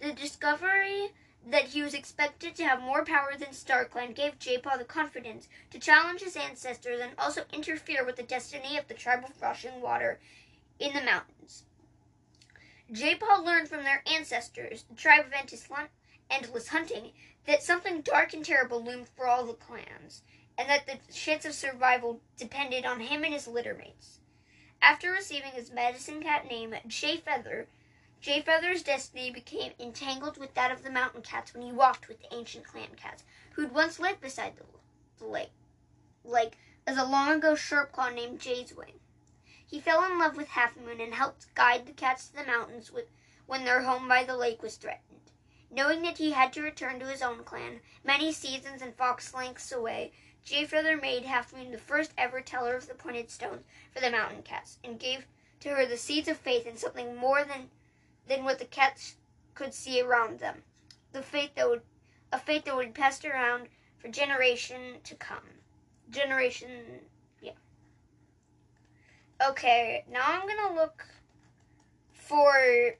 The 0.00 0.12
discovery 0.12 1.12
that 1.46 1.68
he 1.68 1.82
was 1.82 1.94
expected 1.94 2.54
to 2.56 2.64
have 2.64 2.80
more 2.80 3.04
power 3.04 3.34
than 3.38 3.50
StarClan 3.50 4.14
gave 4.14 4.38
Jaypaw 4.38 4.78
the 4.78 4.84
confidence 4.84 5.48
to 5.70 5.78
challenge 5.78 6.20
his 6.20 6.36
ancestors 6.36 7.00
and 7.00 7.12
also 7.18 7.44
interfere 7.52 8.04
with 8.04 8.16
the 8.16 8.22
destiny 8.22 8.76
of 8.76 8.88
the 8.88 8.94
tribe 8.94 9.24
of 9.24 9.40
Rushing 9.40 9.80
Water 9.80 10.18
in 10.78 10.92
the 10.94 11.02
mountains. 11.02 11.64
Jaypaw 12.92 13.44
learned 13.44 13.68
from 13.68 13.84
their 13.84 14.02
ancestors, 14.06 14.84
the 14.88 14.96
tribe 14.96 15.26
of 15.26 15.32
Endless 16.30 16.68
Hunting, 16.68 17.12
that 17.46 17.62
something 17.62 18.00
dark 18.00 18.34
and 18.34 18.44
terrible 18.44 18.82
loomed 18.82 19.08
for 19.08 19.26
all 19.26 19.44
the 19.44 19.54
clans, 19.54 20.22
and 20.58 20.68
that 20.68 20.86
the 20.86 20.98
chance 21.12 21.44
of 21.44 21.54
survival 21.54 22.20
depended 22.36 22.84
on 22.84 23.00
him 23.00 23.22
and 23.22 23.32
his 23.32 23.46
littermates. 23.46 24.18
After 24.82 25.12
receiving 25.12 25.52
his 25.52 25.70
medicine 25.70 26.20
cat 26.20 26.46
name, 26.46 26.74
Jayfeather, 26.88 27.66
Jay 28.20 28.42
Feather's 28.42 28.82
destiny 28.82 29.30
became 29.30 29.72
entangled 29.78 30.38
with 30.38 30.54
that 30.54 30.72
of 30.72 30.82
the 30.82 30.90
mountain 30.90 31.22
cats 31.22 31.54
when 31.54 31.62
he 31.62 31.70
walked 31.70 32.08
with 32.08 32.20
the 32.20 32.34
ancient 32.34 32.66
clan 32.66 32.96
cats 32.96 33.22
who'd 33.52 33.72
once 33.72 34.00
lived 34.00 34.20
beside 34.20 34.56
the, 34.56 34.64
the 35.18 35.48
lake, 36.24 36.58
as 36.84 36.96
a 36.96 37.04
long 37.04 37.30
ago 37.30 37.54
Sharpclaw 37.54 38.12
named 38.12 38.40
Jay's 38.40 38.74
Wing. 38.74 38.98
He 39.64 39.78
fell 39.78 40.02
in 40.04 40.18
love 40.18 40.36
with 40.36 40.48
Half 40.48 40.76
Moon 40.76 41.00
and 41.00 41.14
helped 41.14 41.54
guide 41.54 41.86
the 41.86 41.92
cats 41.92 42.28
to 42.28 42.36
the 42.36 42.44
mountains 42.44 42.90
with, 42.90 43.06
when 43.46 43.64
their 43.64 43.82
home 43.82 44.08
by 44.08 44.24
the 44.24 44.36
lake 44.36 44.62
was 44.62 44.76
threatened. 44.76 45.30
Knowing 45.70 46.02
that 46.02 46.18
he 46.18 46.32
had 46.32 46.52
to 46.54 46.62
return 46.62 46.98
to 46.98 47.06
his 47.06 47.22
own 47.22 47.44
clan, 47.44 47.80
many 48.02 48.32
seasons 48.32 48.82
and 48.82 48.96
fox 48.96 49.32
lengths 49.34 49.70
away, 49.70 50.10
Jayfeather 50.48 51.00
made 51.00 51.24
Half 51.24 51.52
Moon 51.52 51.70
the 51.70 51.78
first 51.78 52.12
ever 52.16 52.40
teller 52.40 52.74
of 52.74 52.88
the 52.88 52.94
pointed 52.94 53.30
stones 53.30 53.64
for 53.92 54.00
the 54.00 54.10
mountain 54.10 54.42
cats, 54.42 54.78
and 54.82 54.98
gave 54.98 55.26
to 55.60 55.68
her 55.70 55.84
the 55.84 55.98
seeds 55.98 56.26
of 56.26 56.38
faith 56.38 56.66
in 56.66 56.76
something 56.76 57.14
more 57.16 57.44
than 57.44 57.70
than 58.26 58.44
what 58.44 58.58
the 58.58 58.64
cats 58.64 59.16
could 59.54 59.74
see 59.74 60.00
around 60.00 60.38
them. 60.38 60.62
The 61.12 61.22
faith 61.22 61.54
that 61.56 61.68
would 61.68 61.82
a 62.32 62.38
faith 62.38 62.64
that 62.64 62.76
would 62.76 62.94
pass 62.94 63.22
around 63.24 63.68
for 63.98 64.08
generation 64.08 65.00
to 65.04 65.14
come. 65.16 65.60
Generation 66.10 66.70
yeah. 67.42 67.52
Okay, 69.46 70.04
now 70.10 70.22
I'm 70.24 70.48
gonna 70.48 70.74
look 70.74 71.06
for 72.10 72.96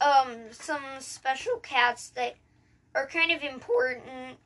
um 0.00 0.50
some 0.50 0.82
special 0.98 1.58
cats 1.58 2.08
that 2.10 2.34
are 2.96 3.06
kind 3.06 3.30
of 3.30 3.42
important 3.42 4.38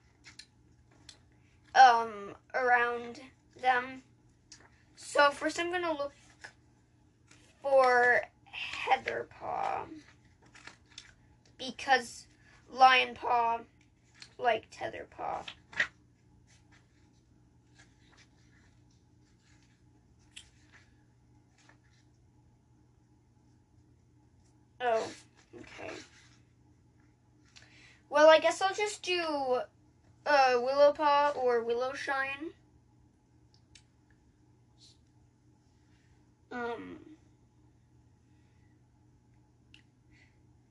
um 1.98 2.34
around 2.54 3.20
them. 3.60 4.02
So 4.96 5.30
first 5.30 5.58
I'm 5.58 5.70
gonna 5.70 5.92
look 5.92 6.12
for 7.62 8.22
Heatherpaw 8.86 9.86
because 11.58 12.26
Lionpaw 12.74 13.60
liked 14.38 14.76
Heatherpaw. 14.78 15.42
Oh, 24.80 25.02
okay. 25.56 25.92
Well, 28.10 28.28
I 28.30 28.38
guess 28.38 28.62
I'll 28.62 28.74
just 28.74 29.02
do 29.02 29.60
uh, 30.26 30.54
Willowpaw 30.54 31.36
or 31.36 31.62
Willowshine. 31.62 32.52
Um. 36.50 36.98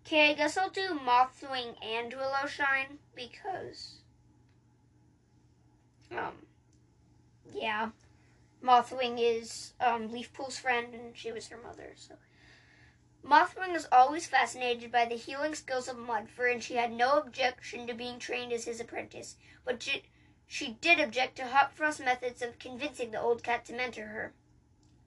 Okay, 0.05 0.31
I 0.31 0.33
guess 0.35 0.57
I'll 0.57 0.69
do 0.69 0.97
Mothwing 1.05 1.75
and 1.83 2.13
Willowshine 2.13 2.99
because, 3.13 3.95
um, 6.11 6.31
yeah, 7.53 7.89
Mothwing 8.63 9.17
is 9.19 9.73
um, 9.81 10.09
Leafpool's 10.09 10.57
friend 10.57 10.93
and 10.93 11.17
she 11.17 11.33
was 11.33 11.49
her 11.49 11.57
mother, 11.57 11.91
so. 11.97 12.15
Mothwing 13.27 13.73
was 13.73 13.89
always 13.91 14.25
fascinated 14.25 14.89
by 14.89 15.03
the 15.03 15.17
healing 15.17 15.53
skills 15.53 15.89
of 15.89 15.97
Mudfur, 15.97 16.49
and 16.49 16.63
she 16.63 16.75
had 16.75 16.93
no 16.93 17.17
objection 17.17 17.85
to 17.85 17.93
being 17.93 18.19
trained 18.19 18.53
as 18.53 18.63
his 18.63 18.79
apprentice. 18.79 19.35
But 19.65 19.83
she, 19.83 20.03
she 20.47 20.77
did 20.79 20.97
object 20.97 21.35
to 21.35 21.47
Hawkfrost's 21.47 21.99
methods 21.99 22.41
of 22.41 22.57
convincing 22.57 23.11
the 23.11 23.19
old 23.19 23.43
cat 23.43 23.65
to 23.65 23.73
mentor 23.73 24.07
her, 24.07 24.33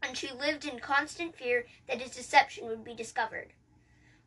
and 0.02 0.18
she 0.18 0.30
lived 0.30 0.66
in 0.66 0.80
constant 0.80 1.34
fear 1.34 1.66
that 1.86 2.02
his 2.02 2.14
deception 2.14 2.66
would 2.66 2.84
be 2.84 2.92
discovered. 2.92 3.54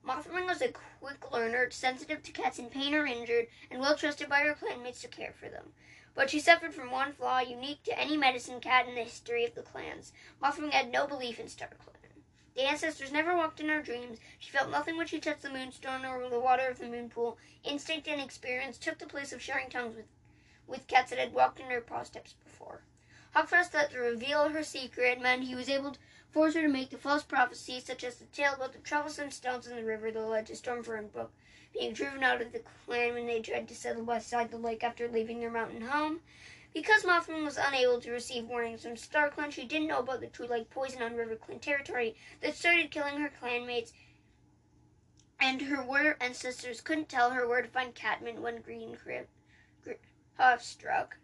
Mothwing 0.03 0.47
was 0.47 0.63
a 0.63 0.73
quick 1.00 1.31
learner, 1.31 1.69
sensitive 1.69 2.23
to 2.23 2.31
cats 2.31 2.57
in 2.57 2.71
pain 2.71 2.95
or 2.95 3.05
injured, 3.05 3.45
and 3.69 3.79
well 3.79 3.95
trusted 3.95 4.27
by 4.27 4.39
her 4.39 4.55
clanmates 4.55 5.01
to 5.01 5.07
care 5.07 5.33
for 5.39 5.50
them. 5.50 5.71
But 6.15 6.31
she 6.31 6.39
suffered 6.39 6.73
from 6.73 6.89
one 6.89 7.13
flaw 7.13 7.41
unique 7.41 7.83
to 7.83 8.00
any 8.00 8.17
medicine 8.17 8.59
cat 8.59 8.88
in 8.88 8.95
the 8.95 9.03
history 9.03 9.45
of 9.45 9.53
the 9.53 9.62
clans. 9.62 10.13
Mothwing 10.41 10.71
had 10.71 10.91
no 10.91 11.05
belief 11.05 11.39
in 11.39 11.45
StarClan. 11.45 11.92
The 12.55 12.63
ancestors 12.63 13.12
never 13.12 13.36
walked 13.36 13.60
in 13.60 13.69
her 13.69 13.81
dreams. 13.81 14.19
She 14.39 14.51
felt 14.51 14.69
nothing 14.69 14.98
when 14.98 15.07
she 15.07 15.19
touched 15.19 15.41
the 15.41 15.50
moonstone 15.50 16.05
or 16.05 16.29
the 16.29 16.39
water 16.39 16.67
of 16.67 16.79
the 16.79 16.88
moon 16.88 17.10
pool. 17.10 17.38
Instinct 17.63 18.07
and 18.07 18.22
experience 18.22 18.77
took 18.77 19.00
the 19.00 19.07
place 19.07 19.33
of 19.33 19.41
sharing 19.41 19.69
tongues 19.69 19.95
with, 19.95 20.05
with 20.67 20.88
cats 20.88 21.10
that 21.10 21.19
had 21.19 21.33
walked 21.33 21.60
in 21.60 21.72
her 21.72 21.81
paw 21.81 22.03
steps 22.03 22.36
before. 22.43 22.81
Hawkfrost 23.36 23.72
thought 23.72 23.91
to 23.91 24.00
reveal 24.00 24.50
her 24.50 24.63
secret 24.63 25.19
meant 25.19 25.43
he 25.43 25.55
was 25.55 25.69
able 25.69 25.91
to 25.91 26.00
force 26.29 26.53
her 26.53 26.62
to 26.62 26.67
make 26.67 26.89
the 26.89 26.98
false 26.98 27.24
prophecies, 27.24 27.86
such 27.86 28.03
as 28.03 28.15
the 28.15 28.25
tale 28.25 28.53
about 28.53 28.74
the 28.74 28.79
troublesome 28.79 29.31
stones 29.31 29.67
in 29.67 29.75
the 29.75 29.83
river 29.83 30.12
that 30.12 30.19
led 30.19 30.45
to 30.48 30.53
Stormfur 30.53 30.98
and 30.98 31.12
Brook 31.12 31.31
being 31.74 31.93
driven 31.93 32.24
out 32.24 32.41
of 32.41 32.51
the 32.51 32.62
clan 32.86 33.13
when 33.13 33.25
they 33.25 33.41
tried 33.41 33.67
to 33.67 33.75
settle 33.75 34.03
beside 34.03 34.51
the 34.51 34.57
lake 34.57 34.83
after 34.83 35.07
leaving 35.07 35.39
their 35.39 35.50
mountain 35.50 35.81
home. 35.81 36.19
Because 36.74 37.03
Mothman 37.03 37.44
was 37.46 37.58
unable 37.58 38.01
to 38.01 38.12
receive 38.12 38.46
warnings 38.46 38.82
from 38.82 38.96
StarClan, 38.96 39.51
she 39.51 39.65
didn't 39.65 39.88
know 39.88 40.00
about 40.00 40.22
the 40.22 40.27
Twoleg 40.27 40.70
poison 40.72 41.03
on 41.03 41.13
RiverClan 41.13 41.62
territory 41.62 42.15
that 42.42 42.56
started 42.56 42.89
killing 42.89 43.20
her 43.20 43.30
clanmates, 43.42 43.94
and 45.39 45.62
her 45.62 45.84
warrior 45.84 46.18
ancestors 46.20 46.82
couldn't 46.82 47.10
tell 47.10 47.32
her 47.32 47.48
where 47.48 47.62
to 47.62 47.68
find 47.68 47.94
catmint 47.94 48.42
when 48.42 48.62
Green 48.62 48.96
Crib 48.96 49.27
Huff 50.38 50.63
struck. 50.63 51.18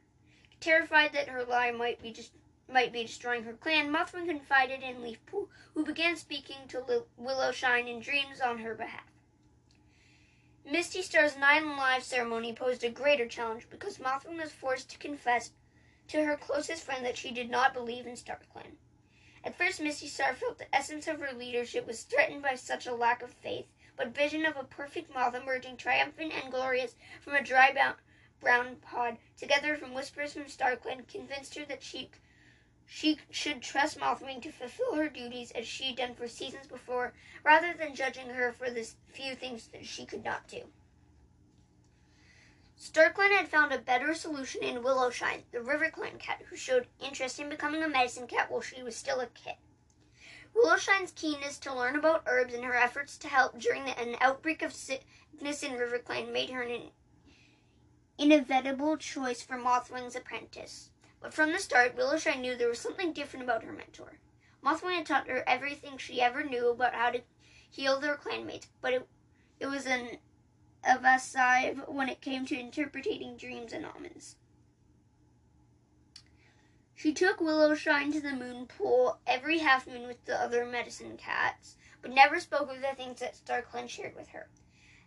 Terrified 0.60 1.13
that 1.13 1.29
her 1.29 1.44
lie 1.44 1.72
might 1.72 2.01
be 2.01 2.12
just 2.12 2.34
might 2.68 2.94
be 2.94 3.03
destroying 3.03 3.44
her 3.44 3.53
clan, 3.53 3.91
Mothman 3.91 4.27
confided 4.27 4.84
in 4.84 5.01
Leafpool, 5.01 5.48
who 5.74 5.84
began 5.84 6.15
speaking 6.15 6.68
to 6.68 7.06
Willowshine 7.18 7.88
in 7.88 8.00
dreams 8.00 8.39
on 8.39 8.60
her 8.60 8.75
behalf. 8.75 9.10
Mistystar's 10.66 11.38
Nine 11.38 11.78
Lives 11.78 12.06
ceremony 12.06 12.54
posed 12.54 12.84
a 12.84 12.89
greater 12.89 13.28
challenge 13.28 13.70
because 13.70 13.98
Mothman 13.98 14.42
was 14.42 14.51
forced 14.51 14.89
to 14.89 14.98
confess 14.98 15.51
to 16.10 16.25
her 16.25 16.36
closest 16.36 16.84
friend 16.84 17.06
that 17.06 17.18
she 17.18 17.32
did 17.32 17.50
not 17.50 17.74
believe 17.74 18.06
in 18.06 18.16
Star 18.16 18.38
StarClan. 18.38 18.75
At 19.44 19.56
first, 19.58 19.80
Misty 19.80 20.08
Star 20.08 20.34
felt 20.34 20.58
the 20.58 20.75
essence 20.75 21.08
of 21.08 21.20
her 21.22 21.32
leadership 21.32 21.88
was 21.88 22.04
threatened 22.04 22.42
by 22.42 22.56
such 22.56 22.86
a 22.86 22.94
lack 22.94 23.22
of 23.22 23.32
faith, 23.32 23.68
but 23.96 24.13
vision 24.13 24.46
of 24.46 24.58
a 24.58 24.63
perfect 24.63 25.13
moth 25.13 25.34
emerging 25.34 25.78
triumphant 25.78 26.34
and 26.34 26.51
glorious 26.51 26.96
from 27.22 27.36
a 27.36 27.44
dry 27.44 27.72
brown 28.39 28.75
pod, 28.78 29.18
together 29.38 29.78
from 29.78 29.94
whispers 29.94 30.34
from 30.34 30.48
Star 30.48 30.75
StarClan, 30.75 31.08
convinced 31.08 31.56
her 31.58 31.66
that 31.66 31.84
she 31.84 32.12
she 32.91 33.19
should 33.29 33.62
trust 33.62 34.00
Mothman 34.00 34.41
to 34.41 34.51
fulfill 34.51 34.96
her 34.96 35.10
duties 35.10 35.51
as 35.51 35.67
she 35.67 35.86
had 35.86 35.96
done 35.96 36.15
for 36.15 36.27
seasons 36.27 36.65
before, 36.65 37.13
rather 37.43 37.72
than 37.72 37.93
judging 37.93 38.29
her 38.29 38.51
for 38.51 38.72
the 38.72 38.89
few 39.08 39.36
things 39.36 39.67
that 39.67 39.86
she 39.86 40.08
could 40.08 40.25
not 40.25 40.48
do. 40.48 40.63
StarClan 42.75 43.29
had 43.29 43.48
found 43.48 43.72
a 43.72 43.77
better 43.77 44.15
solution 44.15 44.63
in 44.63 44.81
Willowshine, 44.81 45.43
the 45.51 45.60
RiverClan 45.60 46.17
cat, 46.17 46.41
who 46.50 46.55
showed 46.55 46.88
interest 47.00 47.39
in 47.39 47.48
becoming 47.48 47.84
a 47.84 47.88
medicine 47.88 48.25
cat 48.25 48.50
while 48.50 48.62
she 48.62 48.81
was 48.81 48.96
still 48.96 49.19
a 49.19 49.27
kid. 49.27 49.55
Willowshine's 50.55 51.12
keenness 51.12 51.60
to 51.60 51.74
learn 51.74 51.96
about 51.96 52.24
herbs 52.25 52.55
and 52.55 52.65
her 52.65 52.75
efforts 52.75 53.19
to 53.19 53.27
help 53.27 53.60
during 53.60 53.88
an 53.88 54.15
outbreak 54.19 54.63
of 54.63 54.74
sickness 54.74 55.62
in 55.62 55.74
RiverClan 55.74 56.34
made 56.34 56.50
her 56.50 56.63
an 56.63 56.89
inevitable 58.17 58.98
choice 58.98 59.43
for 59.43 59.58
Mothwing's 59.58 60.15
apprentice. 60.15 60.89
But 61.21 61.33
from 61.33 61.51
the 61.51 61.59
start, 61.59 61.95
Willowshine 61.95 62.39
knew 62.39 62.55
there 62.55 62.69
was 62.69 62.79
something 62.79 63.11
different 63.11 63.43
about 63.43 63.63
her 63.63 63.73
mentor. 63.73 64.19
Mothwing 64.63 64.95
had 64.95 65.05
taught 65.05 65.27
her 65.27 65.43
everything 65.47 65.97
she 65.97 66.21
ever 66.21 66.43
knew 66.43 66.69
about 66.69 66.93
how 66.93 67.11
to 67.11 67.23
heal 67.69 67.99
their 67.99 68.15
clanmates, 68.15 68.67
but 68.79 68.93
it, 68.93 69.07
it 69.59 69.65
was 69.65 69.85
an 69.85 70.19
evasive 70.85 71.88
when 71.89 72.07
it 72.07 72.21
came 72.21 72.45
to 72.45 72.57
interpreting 72.57 73.35
dreams 73.35 73.73
and 73.73 73.85
omens. 73.85 74.38
She 76.95 77.13
took 77.13 77.39
Willowshine 77.39 78.11
to 78.13 78.21
the 78.21 78.33
moon 78.33 78.65
pool 78.65 79.19
every 79.27 79.59
half 79.59 79.88
moon 79.88 80.07
with 80.07 80.23
the 80.25 80.39
other 80.39 80.65
medicine 80.65 81.17
cats, 81.17 81.75
but 82.01 82.11
never 82.11 82.39
spoke 82.39 82.69
of 82.69 82.81
the 82.81 82.95
things 82.95 83.19
that 83.19 83.35
StarClan 83.35 83.89
shared 83.89 84.15
with 84.15 84.29
her. 84.29 84.49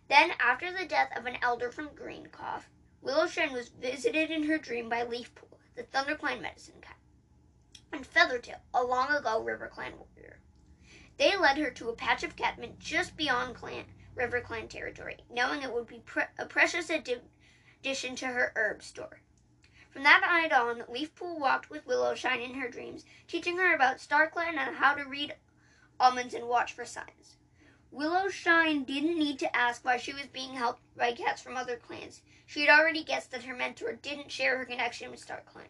Then, 0.09 0.33
after 0.39 0.71
the 0.71 0.85
death 0.85 1.15
of 1.15 1.25
an 1.25 1.37
elder 1.41 1.71
from 1.71 1.89
Greencough, 1.89 2.65
Willowshine 3.01 3.51
was 3.51 3.69
visited 3.69 4.29
in 4.29 4.43
her 4.43 4.57
dream 4.57 4.89
by 4.89 5.03
Leafpool 5.03 5.52
the 5.75 5.83
ThunderClan 5.83 6.41
medicine 6.41 6.81
cat, 6.81 6.97
and 7.91 8.05
Feathertail, 8.05 8.61
a 8.73 8.83
long 8.83 9.09
ago 9.09 9.43
RiverClan 9.43 9.93
warrior. 9.97 10.39
They 11.17 11.37
led 11.37 11.57
her 11.57 11.71
to 11.71 11.89
a 11.89 11.95
patch 11.95 12.23
of 12.23 12.35
catmint 12.35 12.79
just 12.79 13.15
beyond 13.15 13.55
Clan 13.55 13.85
RiverClan 14.15 14.69
territory, 14.69 15.17
knowing 15.29 15.61
it 15.61 15.73
would 15.73 15.87
be 15.87 15.99
pre- 15.99 16.23
a 16.37 16.45
precious 16.45 16.89
addition 16.89 18.15
to 18.15 18.27
her 18.27 18.51
herb 18.55 18.83
store. 18.83 19.21
From 19.89 20.03
that 20.03 20.21
night 20.21 20.51
on, 20.51 20.81
Leafpool 20.89 21.39
walked 21.39 21.69
with 21.69 21.85
Willowshine 21.85 22.41
in 22.41 22.55
her 22.55 22.67
dreams, 22.67 23.05
teaching 23.27 23.57
her 23.57 23.75
about 23.75 23.97
StarClan 23.97 24.57
and 24.57 24.75
how 24.75 24.95
to 24.95 25.05
read 25.05 25.35
omens 25.99 26.33
and 26.33 26.47
watch 26.47 26.73
for 26.73 26.85
signs. 26.85 27.37
Willowshine 27.93 28.85
didn't 28.85 29.19
need 29.19 29.37
to 29.37 29.55
ask 29.55 29.85
why 29.85 29.97
she 29.97 30.13
was 30.13 30.25
being 30.33 30.55
helped 30.55 30.81
by 30.97 31.11
cats 31.11 31.43
from 31.43 31.55
other 31.55 31.77
clans. 31.77 32.23
She 32.47 32.65
had 32.65 32.69
already 32.69 33.03
guessed 33.03 33.29
that 33.31 33.43
her 33.43 33.55
mentor 33.55 33.93
didn't 33.93 34.31
share 34.31 34.57
her 34.57 34.65
connection 34.65 35.11
with 35.11 35.23
StarClan. 35.23 35.69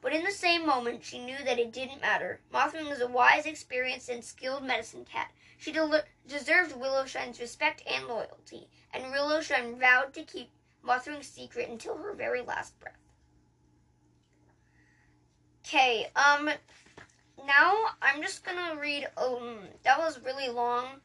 But 0.00 0.14
in 0.14 0.24
the 0.24 0.30
same 0.30 0.66
moment, 0.66 1.04
she 1.04 1.18
knew 1.18 1.36
that 1.44 1.58
it 1.58 1.74
didn't 1.74 2.00
matter. 2.00 2.40
Mothman 2.52 2.88
was 2.88 3.02
a 3.02 3.06
wise, 3.06 3.44
experienced, 3.44 4.08
and 4.08 4.24
skilled 4.24 4.64
medicine 4.64 5.04
cat. 5.04 5.30
She 5.58 5.72
del- 5.72 6.04
deserved 6.26 6.72
Willowshine's 6.72 7.38
respect 7.38 7.82
and 7.86 8.06
loyalty, 8.06 8.68
and 8.94 9.12
Willowshine 9.12 9.78
vowed 9.78 10.14
to 10.14 10.22
keep 10.22 10.50
Mothwing's 10.82 11.28
secret 11.28 11.68
until 11.68 11.98
her 11.98 12.14
very 12.14 12.40
last 12.40 12.80
breath. 12.80 12.94
Okay, 15.66 16.08
um, 16.16 16.48
now 17.44 17.86
I'm 18.00 18.22
just 18.22 18.42
gonna 18.42 18.80
read, 18.80 19.08
um, 19.18 19.58
that 19.82 19.98
was 19.98 20.22
really 20.22 20.48
long, 20.48 21.02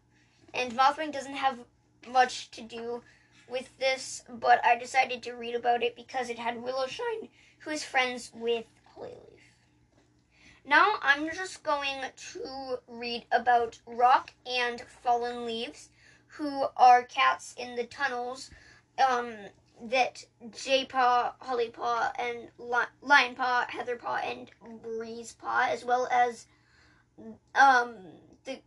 and 0.54 0.74
Mothwing 0.74 1.12
doesn't 1.12 1.36
have 1.36 1.60
much 2.08 2.52
to 2.52 2.62
do 2.62 3.02
with 3.50 3.78
this, 3.80 4.24
but 4.30 4.64
I 4.66 4.78
decided 4.78 5.22
to 5.24 5.34
read 5.34 5.56
about 5.56 5.84
it 5.84 5.96
because 5.96 6.30
it 6.30 6.40
had 6.40 6.64
Willowshine, 6.64 7.30
who 7.60 7.72
is 7.72 7.84
friends 7.84 8.32
with 8.34 8.66
Hollyleaf. 8.96 9.42
Now 10.66 10.96
I'm 11.02 11.30
just 11.32 11.64
going 11.64 12.02
to 12.16 12.80
read 12.88 13.26
about 13.32 13.80
Rock 13.86 14.34
and 14.46 14.82
Fallen 15.04 15.46
Leaves, 15.46 15.90
who 16.28 16.66
are 16.78 17.04
cats 17.04 17.54
in 17.58 17.76
the 17.76 17.86
tunnels 17.86 18.52
um, 19.06 19.34
that 19.82 20.24
Jaypaw, 20.50 21.34
Hollypaw, 21.42 22.12
and 22.20 22.50
Lionpaw, 22.60 23.68
Heatherpaw, 23.68 24.24
and 24.24 24.52
Breezepaw, 24.84 25.70
as 25.70 25.84
well 25.84 26.08
as 26.12 26.46
um, 27.56 27.96
the 28.46 28.60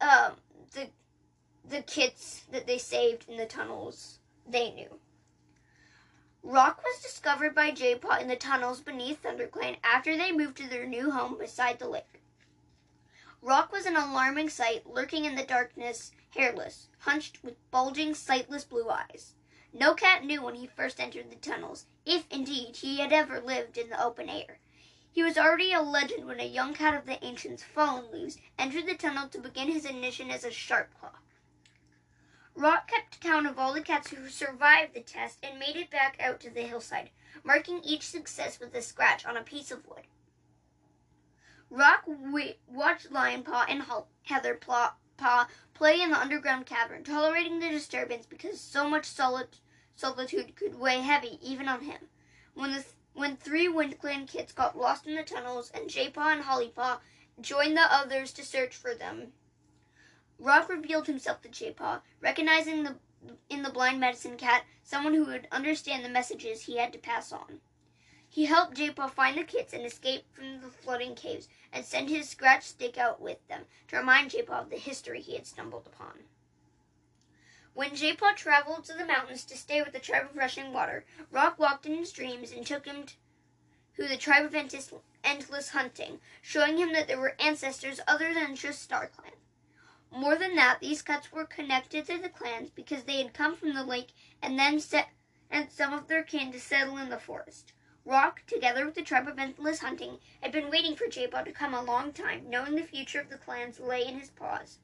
um, 0.00 0.32
the 0.72 0.88
the 1.64 1.82
kits 1.82 2.42
that 2.50 2.66
they 2.66 2.78
saved 2.78 3.28
in 3.28 3.36
the 3.36 3.46
tunnels, 3.46 4.18
they 4.46 4.70
knew. 4.72 4.98
Rock 6.42 6.82
was 6.82 7.02
discovered 7.02 7.54
by 7.54 7.70
Jaypaw 7.70 8.20
in 8.20 8.26
the 8.26 8.36
tunnels 8.36 8.80
beneath 8.80 9.22
ThunderClan 9.22 9.76
after 9.84 10.16
they 10.16 10.32
moved 10.32 10.56
to 10.56 10.68
their 10.68 10.86
new 10.86 11.12
home 11.12 11.38
beside 11.38 11.78
the 11.78 11.88
lake. 11.88 12.20
Rock 13.40 13.70
was 13.70 13.86
an 13.86 13.96
alarming 13.96 14.48
sight, 14.48 14.86
lurking 14.86 15.24
in 15.24 15.36
the 15.36 15.44
darkness, 15.44 16.12
hairless, 16.30 16.88
hunched 16.98 17.44
with 17.44 17.70
bulging, 17.70 18.14
sightless 18.14 18.64
blue 18.64 18.88
eyes. 18.90 19.34
No 19.72 19.94
cat 19.94 20.24
knew 20.24 20.42
when 20.42 20.56
he 20.56 20.66
first 20.66 21.00
entered 21.00 21.30
the 21.30 21.36
tunnels, 21.36 21.86
if 22.04 22.26
indeed 22.30 22.76
he 22.76 22.98
had 22.98 23.12
ever 23.12 23.40
lived 23.40 23.78
in 23.78 23.88
the 23.88 24.02
open 24.02 24.28
air. 24.28 24.58
He 25.12 25.22
was 25.22 25.36
already 25.36 25.74
a 25.74 25.82
legend 25.82 26.26
when 26.26 26.40
a 26.40 26.46
young 26.46 26.72
cat 26.72 26.94
of 26.94 27.04
the 27.04 27.22
ancients, 27.22 27.62
Fallen 27.62 28.10
Leaves, 28.10 28.38
entered 28.58 28.86
the 28.86 28.94
tunnel 28.94 29.28
to 29.28 29.38
begin 29.38 29.70
his 29.70 29.84
initiation 29.84 30.30
as 30.30 30.42
a 30.42 30.50
sharp 30.50 30.98
claw. 30.98 31.18
Rock 32.54 32.88
kept 32.88 33.20
count 33.20 33.46
of 33.46 33.58
all 33.58 33.74
the 33.74 33.82
cats 33.82 34.10
who 34.10 34.28
survived 34.28 34.94
the 34.94 35.00
test 35.00 35.38
and 35.42 35.58
made 35.58 35.76
it 35.76 35.90
back 35.90 36.18
out 36.18 36.40
to 36.40 36.50
the 36.50 36.62
hillside, 36.62 37.10
marking 37.44 37.82
each 37.84 38.02
success 38.02 38.58
with 38.58 38.74
a 38.74 38.80
scratch 38.80 39.26
on 39.26 39.36
a 39.36 39.42
piece 39.42 39.70
of 39.70 39.86
wood. 39.86 40.06
Rock 41.68 42.06
w- 42.06 42.54
watched 42.66 43.10
Lionpaw 43.10 43.66
and 43.68 43.82
Heatherpaw 44.28 44.92
play 45.74 46.00
in 46.00 46.10
the 46.10 46.18
underground 46.20 46.64
cavern, 46.66 47.04
tolerating 47.04 47.58
the 47.58 47.68
disturbance 47.68 48.24
because 48.24 48.60
so 48.60 48.88
much 48.88 49.04
solitude 49.04 50.56
could 50.56 50.78
weigh 50.78 51.00
heavy 51.00 51.38
even 51.42 51.68
on 51.68 51.82
him. 51.82 52.08
When 52.54 52.72
the 52.72 52.82
th- 52.82 52.94
when 53.14 53.36
three 53.36 53.68
WindClan 53.68 54.26
kids 54.28 54.52
got 54.52 54.78
lost 54.78 55.06
in 55.06 55.14
the 55.14 55.22
tunnels 55.22 55.70
and 55.70 55.90
Jaypaw 55.90 56.32
and 56.32 56.42
Hollypaw 56.42 56.98
joined 57.40 57.76
the 57.76 57.82
others 57.82 58.32
to 58.32 58.44
search 58.44 58.74
for 58.74 58.94
them, 58.94 59.32
Rock 60.38 60.68
revealed 60.68 61.06
himself 61.06 61.40
to 61.42 61.48
Jaypaw, 61.48 62.00
recognizing 62.20 62.82
the, 62.82 62.96
in 63.48 63.62
the 63.62 63.70
blind 63.70 64.00
medicine 64.00 64.36
cat 64.36 64.64
someone 64.82 65.14
who 65.14 65.26
would 65.26 65.46
understand 65.52 66.04
the 66.04 66.08
messages 66.08 66.62
he 66.62 66.78
had 66.78 66.92
to 66.92 66.98
pass 66.98 67.32
on. 67.32 67.60
He 68.28 68.46
helped 68.46 68.76
Jaypaw 68.78 69.10
find 69.10 69.36
the 69.36 69.44
kids 69.44 69.74
and 69.74 69.84
escape 69.84 70.24
from 70.32 70.62
the 70.62 70.70
flooding 70.70 71.14
caves 71.14 71.48
and 71.70 71.84
sent 71.84 72.08
his 72.08 72.30
scratch 72.30 72.64
stick 72.64 72.96
out 72.96 73.20
with 73.20 73.46
them 73.46 73.66
to 73.88 73.96
remind 73.98 74.30
Jaypaw 74.30 74.62
of 74.62 74.70
the 74.70 74.78
history 74.78 75.20
he 75.20 75.34
had 75.34 75.46
stumbled 75.46 75.86
upon. 75.86 76.24
When 77.74 77.92
Jaypaw 77.92 78.36
traveled 78.36 78.84
to 78.84 78.92
the 78.92 79.06
mountains 79.06 79.44
to 79.46 79.56
stay 79.56 79.80
with 79.80 79.94
the 79.94 79.98
tribe 79.98 80.26
of 80.26 80.36
Rushing 80.36 80.74
Water, 80.74 81.06
Rock 81.30 81.58
walked 81.58 81.86
in 81.86 81.96
his 81.96 82.12
dreams 82.12 82.52
and 82.52 82.66
took 82.66 82.84
him 82.84 83.06
to 83.96 84.06
the 84.06 84.18
tribe 84.18 84.44
of 84.44 84.54
endless 84.54 85.70
hunting, 85.70 86.20
showing 86.42 86.76
him 86.76 86.92
that 86.92 87.08
there 87.08 87.18
were 87.18 87.34
ancestors 87.40 87.98
other 88.06 88.34
than 88.34 88.56
just 88.56 88.86
StarClan. 88.86 89.36
More 90.10 90.36
than 90.36 90.54
that, 90.56 90.80
these 90.80 91.00
cats 91.00 91.32
were 91.32 91.46
connected 91.46 92.04
to 92.06 92.18
the 92.18 92.28
clans 92.28 92.68
because 92.68 93.04
they 93.04 93.16
had 93.22 93.32
come 93.32 93.56
from 93.56 93.72
the 93.72 93.84
lake 93.84 94.12
and 94.42 94.58
then 94.58 94.78
set 94.78 95.08
and 95.50 95.72
some 95.72 95.94
of 95.94 96.08
their 96.08 96.22
kin 96.22 96.52
to 96.52 96.60
settle 96.60 96.98
in 96.98 97.08
the 97.08 97.18
forest. 97.18 97.72
Rock, 98.04 98.42
together 98.46 98.84
with 98.84 98.96
the 98.96 99.02
tribe 99.02 99.28
of 99.28 99.38
Endless 99.38 99.78
Hunting, 99.78 100.18
had 100.42 100.52
been 100.52 100.70
waiting 100.70 100.94
for 100.94 101.06
Jaypaw 101.06 101.46
to 101.46 101.52
come 101.52 101.72
a 101.72 101.82
long 101.82 102.12
time, 102.12 102.50
knowing 102.50 102.74
the 102.74 102.82
future 102.82 103.20
of 103.20 103.30
the 103.30 103.38
clans 103.38 103.80
lay 103.80 104.06
in 104.06 104.18
his 104.18 104.28
paws. 104.28 104.78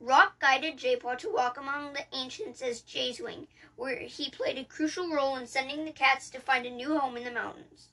Rock 0.00 0.40
guided 0.40 0.76
Jaypaw 0.76 1.18
to 1.18 1.32
walk 1.32 1.56
among 1.56 1.92
the 1.92 2.04
ancients 2.12 2.60
as 2.60 2.80
Jay's 2.80 3.20
Wing, 3.20 3.48
where 3.76 4.00
he 4.00 4.28
played 4.28 4.58
a 4.58 4.64
crucial 4.64 5.08
role 5.08 5.36
in 5.36 5.46
sending 5.46 5.84
the 5.84 5.92
cats 5.92 6.28
to 6.30 6.40
find 6.40 6.66
a 6.66 6.70
new 6.70 6.98
home 6.98 7.16
in 7.16 7.24
the 7.24 7.30
mountains. 7.30 7.88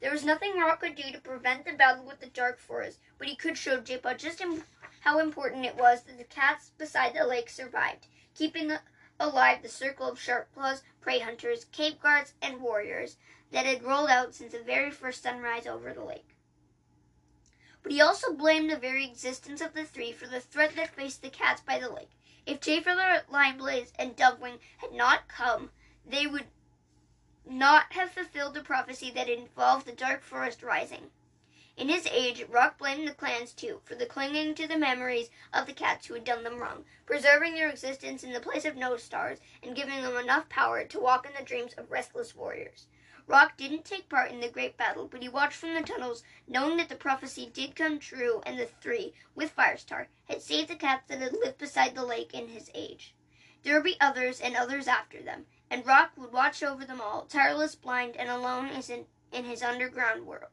There 0.00 0.10
was 0.10 0.24
nothing 0.24 0.58
Rock 0.58 0.80
could 0.80 0.96
do 0.96 1.10
to 1.12 1.20
prevent 1.20 1.64
the 1.64 1.72
battle 1.72 2.04
with 2.04 2.20
the 2.20 2.26
Dark 2.26 2.58
Forest, 2.58 3.00
but 3.16 3.28
he 3.28 3.36
could 3.36 3.56
show 3.56 3.80
Jaypaw 3.80 4.18
just 4.18 4.42
how 5.00 5.18
important 5.18 5.64
it 5.64 5.76
was 5.76 6.02
that 6.02 6.18
the 6.18 6.24
cats 6.24 6.72
beside 6.76 7.14
the 7.14 7.24
lake 7.24 7.48
survived, 7.48 8.06
keeping 8.34 8.72
alive 9.18 9.62
the 9.62 9.68
circle 9.68 10.08
of 10.08 10.20
sharp 10.20 10.52
claws, 10.52 10.82
prey 11.00 11.20
hunters, 11.20 11.64
cave 11.66 12.00
guards, 12.00 12.34
and 12.42 12.60
warriors 12.60 13.16
that 13.50 13.64
had 13.64 13.82
rolled 13.82 14.10
out 14.10 14.34
since 14.34 14.52
the 14.52 14.62
very 14.62 14.90
first 14.90 15.22
sunrise 15.22 15.66
over 15.66 15.94
the 15.94 16.04
lake. 16.04 16.35
But 17.86 17.92
he 17.92 18.00
also 18.00 18.32
blamed 18.32 18.68
the 18.68 18.76
very 18.76 19.04
existence 19.04 19.60
of 19.60 19.72
the 19.72 19.84
three 19.84 20.10
for 20.10 20.26
the 20.26 20.40
threat 20.40 20.74
that 20.74 20.96
faced 20.96 21.22
the 21.22 21.30
cats 21.30 21.60
by 21.60 21.78
the 21.78 21.88
lake. 21.88 22.10
If 22.44 22.58
Jayfeather, 22.58 23.24
Lionblaze, 23.28 23.92
and 23.96 24.16
Dovewing 24.16 24.58
had 24.78 24.90
not 24.90 25.28
come, 25.28 25.70
they 26.04 26.26
would 26.26 26.48
not 27.44 27.92
have 27.92 28.10
fulfilled 28.10 28.54
the 28.54 28.64
prophecy 28.64 29.12
that 29.12 29.28
involved 29.28 29.86
the 29.86 29.92
dark 29.92 30.24
forest 30.24 30.64
rising. 30.64 31.12
In 31.76 31.88
his 31.88 32.08
age, 32.08 32.42
Rock 32.48 32.76
blamed 32.76 33.06
the 33.06 33.14
clans 33.14 33.52
too 33.52 33.80
for 33.84 33.94
the 33.94 34.04
clinging 34.04 34.56
to 34.56 34.66
the 34.66 34.76
memories 34.76 35.30
of 35.52 35.66
the 35.66 35.72
cats 35.72 36.06
who 36.06 36.14
had 36.14 36.24
done 36.24 36.42
them 36.42 36.58
wrong, 36.58 36.86
preserving 37.06 37.54
their 37.54 37.70
existence 37.70 38.24
in 38.24 38.32
the 38.32 38.40
place 38.40 38.64
of 38.64 38.74
no 38.74 38.96
stars, 38.96 39.38
and 39.62 39.76
giving 39.76 40.02
them 40.02 40.16
enough 40.16 40.48
power 40.48 40.82
to 40.82 40.98
walk 40.98 41.24
in 41.24 41.34
the 41.38 41.44
dreams 41.44 41.72
of 41.74 41.92
restless 41.92 42.34
warriors. 42.34 42.88
Rock 43.28 43.56
didn't 43.56 43.84
take 43.84 44.08
part 44.08 44.30
in 44.30 44.40
the 44.40 44.48
great 44.48 44.76
battle, 44.76 45.08
but 45.08 45.20
he 45.20 45.28
watched 45.28 45.56
from 45.56 45.74
the 45.74 45.82
tunnels, 45.82 46.22
knowing 46.46 46.76
that 46.76 46.88
the 46.88 46.94
prophecy 46.94 47.50
did 47.52 47.74
come 47.74 47.98
true, 47.98 48.40
and 48.46 48.58
the 48.58 48.66
three, 48.66 49.14
with 49.34 49.54
Firestar, 49.54 50.06
had 50.28 50.40
saved 50.40 50.70
the 50.70 50.76
cats 50.76 51.04
that 51.08 51.18
had 51.18 51.32
lived 51.32 51.58
beside 51.58 51.94
the 51.94 52.04
lake 52.04 52.32
in 52.34 52.48
his 52.48 52.70
age. 52.74 53.14
There 53.64 53.74
would 53.74 53.84
be 53.84 54.00
others 54.00 54.40
and 54.40 54.54
others 54.54 54.86
after 54.86 55.20
them, 55.22 55.46
and 55.70 55.84
Rock 55.84 56.12
would 56.16 56.32
watch 56.32 56.62
over 56.62 56.84
them 56.84 57.00
all, 57.00 57.22
tireless, 57.22 57.74
blind, 57.74 58.16
and 58.16 58.28
alone 58.28 58.68
in, 58.68 59.06
in 59.32 59.44
his 59.44 59.62
underground 59.62 60.24
world. 60.24 60.50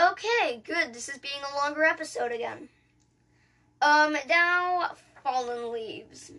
Okay, 0.00 0.60
good. 0.64 0.94
This 0.94 1.08
is 1.08 1.18
being 1.18 1.42
a 1.42 1.56
longer 1.56 1.84
episode 1.84 2.32
again. 2.32 2.68
Um, 3.80 4.16
now, 4.28 4.94
Fallen 5.22 5.72
Leaves. 5.72 6.32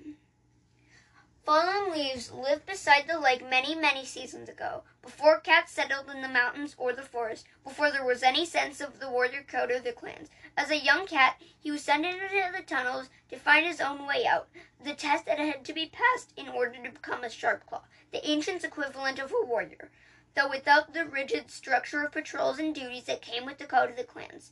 Fallen 1.49 1.91
Leaves 1.91 2.31
lived 2.31 2.67
beside 2.67 3.07
the 3.07 3.19
lake 3.19 3.41
many, 3.41 3.73
many 3.73 4.05
seasons 4.05 4.47
ago, 4.47 4.83
before 5.01 5.39
cats 5.39 5.71
settled 5.71 6.07
in 6.07 6.21
the 6.21 6.27
mountains 6.27 6.75
or 6.77 6.93
the 6.93 7.01
forest, 7.01 7.47
before 7.63 7.89
there 7.89 8.05
was 8.05 8.21
any 8.21 8.45
sense 8.45 8.79
of 8.79 8.99
the 8.99 9.09
warrior 9.09 9.43
code 9.47 9.71
or 9.71 9.79
the 9.79 9.91
clans. 9.91 10.29
As 10.55 10.69
a 10.69 10.77
young 10.77 11.07
cat, 11.07 11.41
he 11.59 11.71
was 11.71 11.81
sent 11.81 12.05
into 12.05 12.27
the 12.55 12.61
tunnels 12.61 13.09
to 13.29 13.35
find 13.39 13.65
his 13.65 13.81
own 13.81 14.05
way 14.05 14.27
out, 14.27 14.47
the 14.79 14.93
test 14.93 15.25
that 15.25 15.39
had 15.39 15.65
to 15.65 15.73
be 15.73 15.87
passed 15.87 16.33
in 16.37 16.49
order 16.49 16.83
to 16.83 16.91
become 16.91 17.23
a 17.23 17.31
sharp 17.31 17.65
claw, 17.65 17.81
the 18.11 18.29
ancients' 18.29 18.63
equivalent 18.63 19.17
of 19.17 19.31
a 19.31 19.43
warrior 19.43 19.89
though 20.35 20.51
without 20.51 20.93
the 20.93 21.03
rigid 21.03 21.49
structure 21.49 22.03
of 22.03 22.11
patrols 22.11 22.59
and 22.59 22.75
duties 22.75 23.05
that 23.05 23.23
came 23.23 23.47
with 23.47 23.57
the 23.57 23.65
code 23.65 23.89
of 23.89 23.97
the 23.97 24.03
clans. 24.03 24.51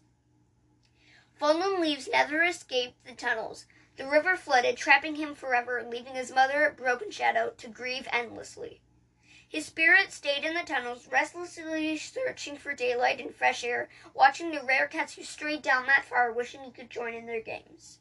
Fallen 1.36 1.80
Leaves 1.80 2.10
never 2.12 2.44
escaped 2.44 3.06
the 3.06 3.14
tunnels. 3.14 3.68
The 3.98 4.06
river 4.06 4.38
flooded, 4.38 4.78
trapping 4.78 5.16
him 5.16 5.34
forever, 5.34 5.84
leaving 5.84 6.14
his 6.14 6.32
mother, 6.32 6.72
Broken 6.78 7.10
Shadow, 7.10 7.50
to 7.58 7.68
grieve 7.68 8.08
endlessly. 8.12 8.80
His 9.50 9.66
spirit 9.66 10.12
stayed 10.12 10.46
in 10.46 10.54
the 10.54 10.62
tunnels, 10.62 11.08
restlessly 11.08 11.98
searching 11.98 12.58
for 12.58 12.76
daylight 12.76 13.20
and 13.20 13.34
fresh 13.34 13.64
air, 13.64 13.90
watching 14.14 14.52
the 14.52 14.62
rare 14.64 14.88
cats 14.88 15.16
who 15.16 15.24
strayed 15.24 15.64
down 15.64 15.88
that 15.88 16.06
far, 16.06 16.32
wishing 16.32 16.64
he 16.64 16.72
could 16.72 16.92
join 16.92 17.16
in 17.16 17.26
their 17.26 17.42
games. 17.42 18.00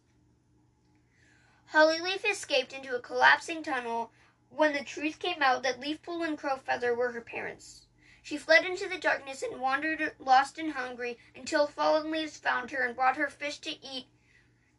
Hollyleaf 1.73 2.25
escaped 2.31 2.75
into 2.75 2.95
a 2.95 3.01
collapsing 3.01 3.63
tunnel 3.63 4.13
when 4.51 4.75
the 4.75 4.85
truth 4.85 5.19
came 5.19 5.41
out 5.41 5.63
that 5.63 5.81
Leafpool 5.81 6.23
and 6.23 6.39
Crowfeather 6.39 6.95
were 6.95 7.13
her 7.13 7.23
parents. 7.23 7.87
She 8.23 8.37
fled 8.37 8.67
into 8.67 8.87
the 8.87 8.99
darkness 8.99 9.43
and 9.43 9.63
wandered 9.63 10.15
lost 10.19 10.59
and 10.59 10.73
hungry 10.73 11.17
until 11.35 11.67
Fallen 11.67 12.11
Leaves 12.11 12.37
found 12.37 12.71
her 12.73 12.85
and 12.85 12.95
brought 12.95 13.17
her 13.17 13.31
fish 13.31 13.59
to 13.61 13.71
eat 13.71 14.09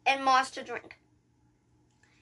and 0.06 0.24
moss 0.24 0.50
to 0.52 0.62
drink. 0.62 0.96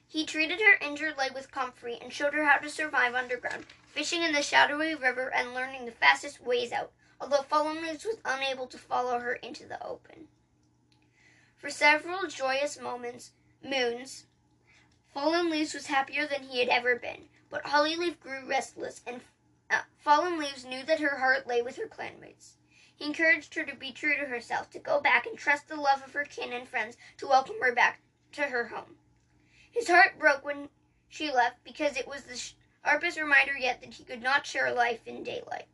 He 0.07 0.25
treated 0.25 0.61
her 0.61 0.77
injured 0.81 1.17
leg 1.17 1.33
with 1.33 1.51
comfrey 1.51 1.97
and 2.01 2.13
showed 2.13 2.33
her 2.33 2.45
how 2.45 2.57
to 2.57 2.69
survive 2.69 3.13
underground, 3.13 3.65
fishing 3.87 4.23
in 4.23 4.31
the 4.31 4.41
shadowy 4.41 4.95
river 4.95 5.31
and 5.33 5.53
learning 5.53 5.85
the 5.85 5.91
fastest 5.91 6.41
ways 6.41 6.71
out, 6.71 6.91
although 7.19 7.43
Fallen 7.43 7.81
Leaves 7.81 8.05
was 8.05 8.19
unable 8.23 8.67
to 8.67 8.77
follow 8.77 9.19
her 9.19 9.33
into 9.33 9.65
the 9.65 9.83
open. 9.85 10.27
For 11.57 11.69
several 11.69 12.27
joyous 12.27 12.79
moments, 12.79 13.31
moons, 13.63 14.27
Fallen 15.13 15.49
Leaves 15.49 15.73
was 15.73 15.87
happier 15.87 16.27
than 16.27 16.43
he 16.43 16.59
had 16.59 16.69
ever 16.69 16.95
been. 16.95 17.27
But 17.49 17.65
Hollyleaf 17.65 18.19
grew 18.19 18.45
restless, 18.45 19.01
and 19.07 19.21
uh, 19.69 19.81
Fallen 19.97 20.37
Leaves 20.37 20.63
knew 20.63 20.83
that 20.83 20.99
her 20.99 21.17
heart 21.17 21.47
lay 21.47 21.61
with 21.61 21.77
her 21.77 21.87
clanmates. 21.87 22.57
He 22.95 23.05
encouraged 23.05 23.55
her 23.55 23.63
to 23.63 23.75
be 23.75 23.91
true 23.91 24.15
to 24.17 24.25
herself, 24.25 24.69
to 24.71 24.79
go 24.79 24.99
back 24.99 25.25
and 25.25 25.37
trust 25.37 25.67
the 25.67 25.75
love 25.75 26.03
of 26.03 26.13
her 26.13 26.25
kin 26.25 26.53
and 26.53 26.67
friends 26.67 26.97
to 27.17 27.27
welcome 27.27 27.55
her 27.61 27.73
back 27.73 28.01
to 28.33 28.43
her 28.43 28.67
home. 28.67 28.96
His 29.71 29.89
heart 29.89 30.17
broke 30.17 30.43
when 30.43 30.69
she 31.09 31.31
left 31.31 31.63
because 31.63 31.97
it 31.97 32.07
was 32.07 32.23
the 32.23 32.37
sharpest 32.83 33.19
reminder 33.19 33.57
yet 33.57 33.81
that 33.81 33.93
he 33.93 34.03
could 34.03 34.21
not 34.21 34.45
share 34.45 34.73
life 34.73 35.01
in 35.05 35.23
daylight. 35.23 35.67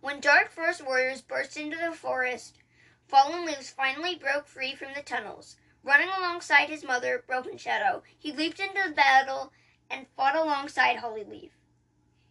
When 0.00 0.20
dark 0.20 0.50
forest 0.50 0.84
warriors 0.84 1.22
burst 1.22 1.56
into 1.56 1.76
the 1.76 1.92
forest, 1.92 2.58
Fallen 3.08 3.46
Leaves 3.46 3.70
finally 3.70 4.14
broke 4.14 4.46
free 4.46 4.74
from 4.74 4.94
the 4.94 5.02
tunnels. 5.02 5.56
Running 5.82 6.08
alongside 6.08 6.68
his 6.68 6.84
mother, 6.84 7.22
Broken 7.26 7.58
Shadow, 7.58 8.02
he 8.18 8.32
leaped 8.32 8.60
into 8.60 8.82
the 8.86 8.94
battle 8.94 9.52
and 9.90 10.08
fought 10.08 10.34
alongside 10.34 10.98
Hollyleaf. 10.98 11.52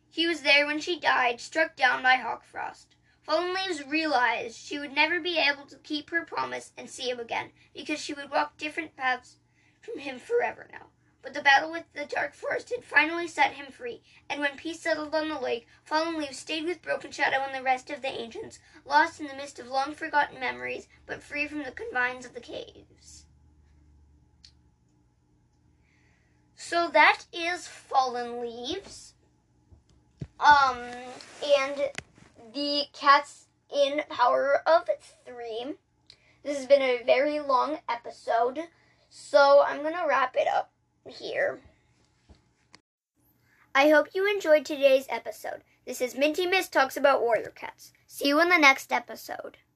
He 0.10 0.28
was 0.28 0.42
there 0.42 0.66
when 0.66 0.80
she 0.80 1.00
died, 1.00 1.40
struck 1.40 1.76
down 1.76 2.04
by 2.04 2.18
Hawkfrost. 2.18 2.96
Fallen 3.22 3.54
Leaves 3.54 3.86
realized 3.86 4.58
she 4.58 4.78
would 4.78 4.94
never 4.94 5.20
be 5.20 5.38
able 5.38 5.66
to 5.68 5.78
keep 5.78 6.10
her 6.10 6.26
promise 6.26 6.72
and 6.78 6.90
see 6.90 7.10
him 7.10 7.20
again, 7.20 7.52
because 7.74 8.00
she 8.00 8.14
would 8.14 8.30
walk 8.30 8.58
different 8.58 8.96
paths 8.96 9.38
from 9.84 10.00
him 10.00 10.18
forever 10.18 10.68
now. 10.72 10.88
But 11.22 11.34
the 11.34 11.42
battle 11.42 11.72
with 11.72 11.86
the 11.94 12.06
Dark 12.06 12.34
Forest 12.34 12.70
had 12.72 12.84
finally 12.84 13.28
set 13.28 13.54
him 13.54 13.72
free, 13.72 14.02
and 14.30 14.42
when 14.42 14.58
peace 14.58 14.82
settled 14.82 15.16
on 15.16 15.30
the 15.30 15.40
lake, 15.40 15.68
Fallen 15.84 16.18
Leaves 16.18 16.38
stayed 16.38 16.66
with 16.66 16.82
Broken 16.82 17.12
Shadow 17.12 17.38
and 17.46 17.56
the 17.56 17.64
rest 17.64 17.90
of 17.90 18.02
the 18.02 18.10
ancients, 18.10 18.60
lost 18.86 19.22
in 19.22 19.28
the 19.28 19.36
midst 19.36 19.58
of 19.60 19.68
long 19.68 19.94
forgotten 19.94 20.40
memories, 20.40 20.88
but 21.06 21.24
free 21.24 21.48
from 21.48 21.64
the 21.64 21.72
confines 21.72 22.26
of 22.26 22.34
the 22.34 22.42
caves. 22.42 23.26
So 26.56 26.90
that 26.90 27.26
is 27.32 27.68
Fallen 27.68 28.42
Leaves. 28.42 29.14
Um, 30.40 30.80
and 31.46 31.92
the 32.54 32.84
cats 32.94 33.48
in 33.74 34.02
Power 34.10 34.62
of 34.68 34.90
Three. 35.26 35.76
This 36.44 36.58
has 36.58 36.66
been 36.66 36.82
a 36.82 37.04
very 37.06 37.40
long 37.40 37.80
episode, 37.88 38.60
so 39.16 39.64
I'm 39.68 39.84
going 39.84 39.94
to 39.94 40.08
wrap 40.10 40.36
it 40.36 40.48
up 40.48 40.72
here. 41.08 41.60
I 43.76 43.90
hope 43.90 44.08
you 44.16 44.28
enjoyed 44.28 44.66
today's 44.66 45.06
episode. 45.08 45.64
This 45.86 46.02
is 46.02 46.18
Minty 46.18 46.48
Miss 46.48 46.68
Talks 46.68 46.98
About 46.98 47.22
Warrior 47.22 47.54
Cats. 47.56 47.94
See 48.08 48.30
you 48.30 48.42
in 48.42 48.50
the 48.50 48.58
next 48.58 48.92
episode. 48.92 49.58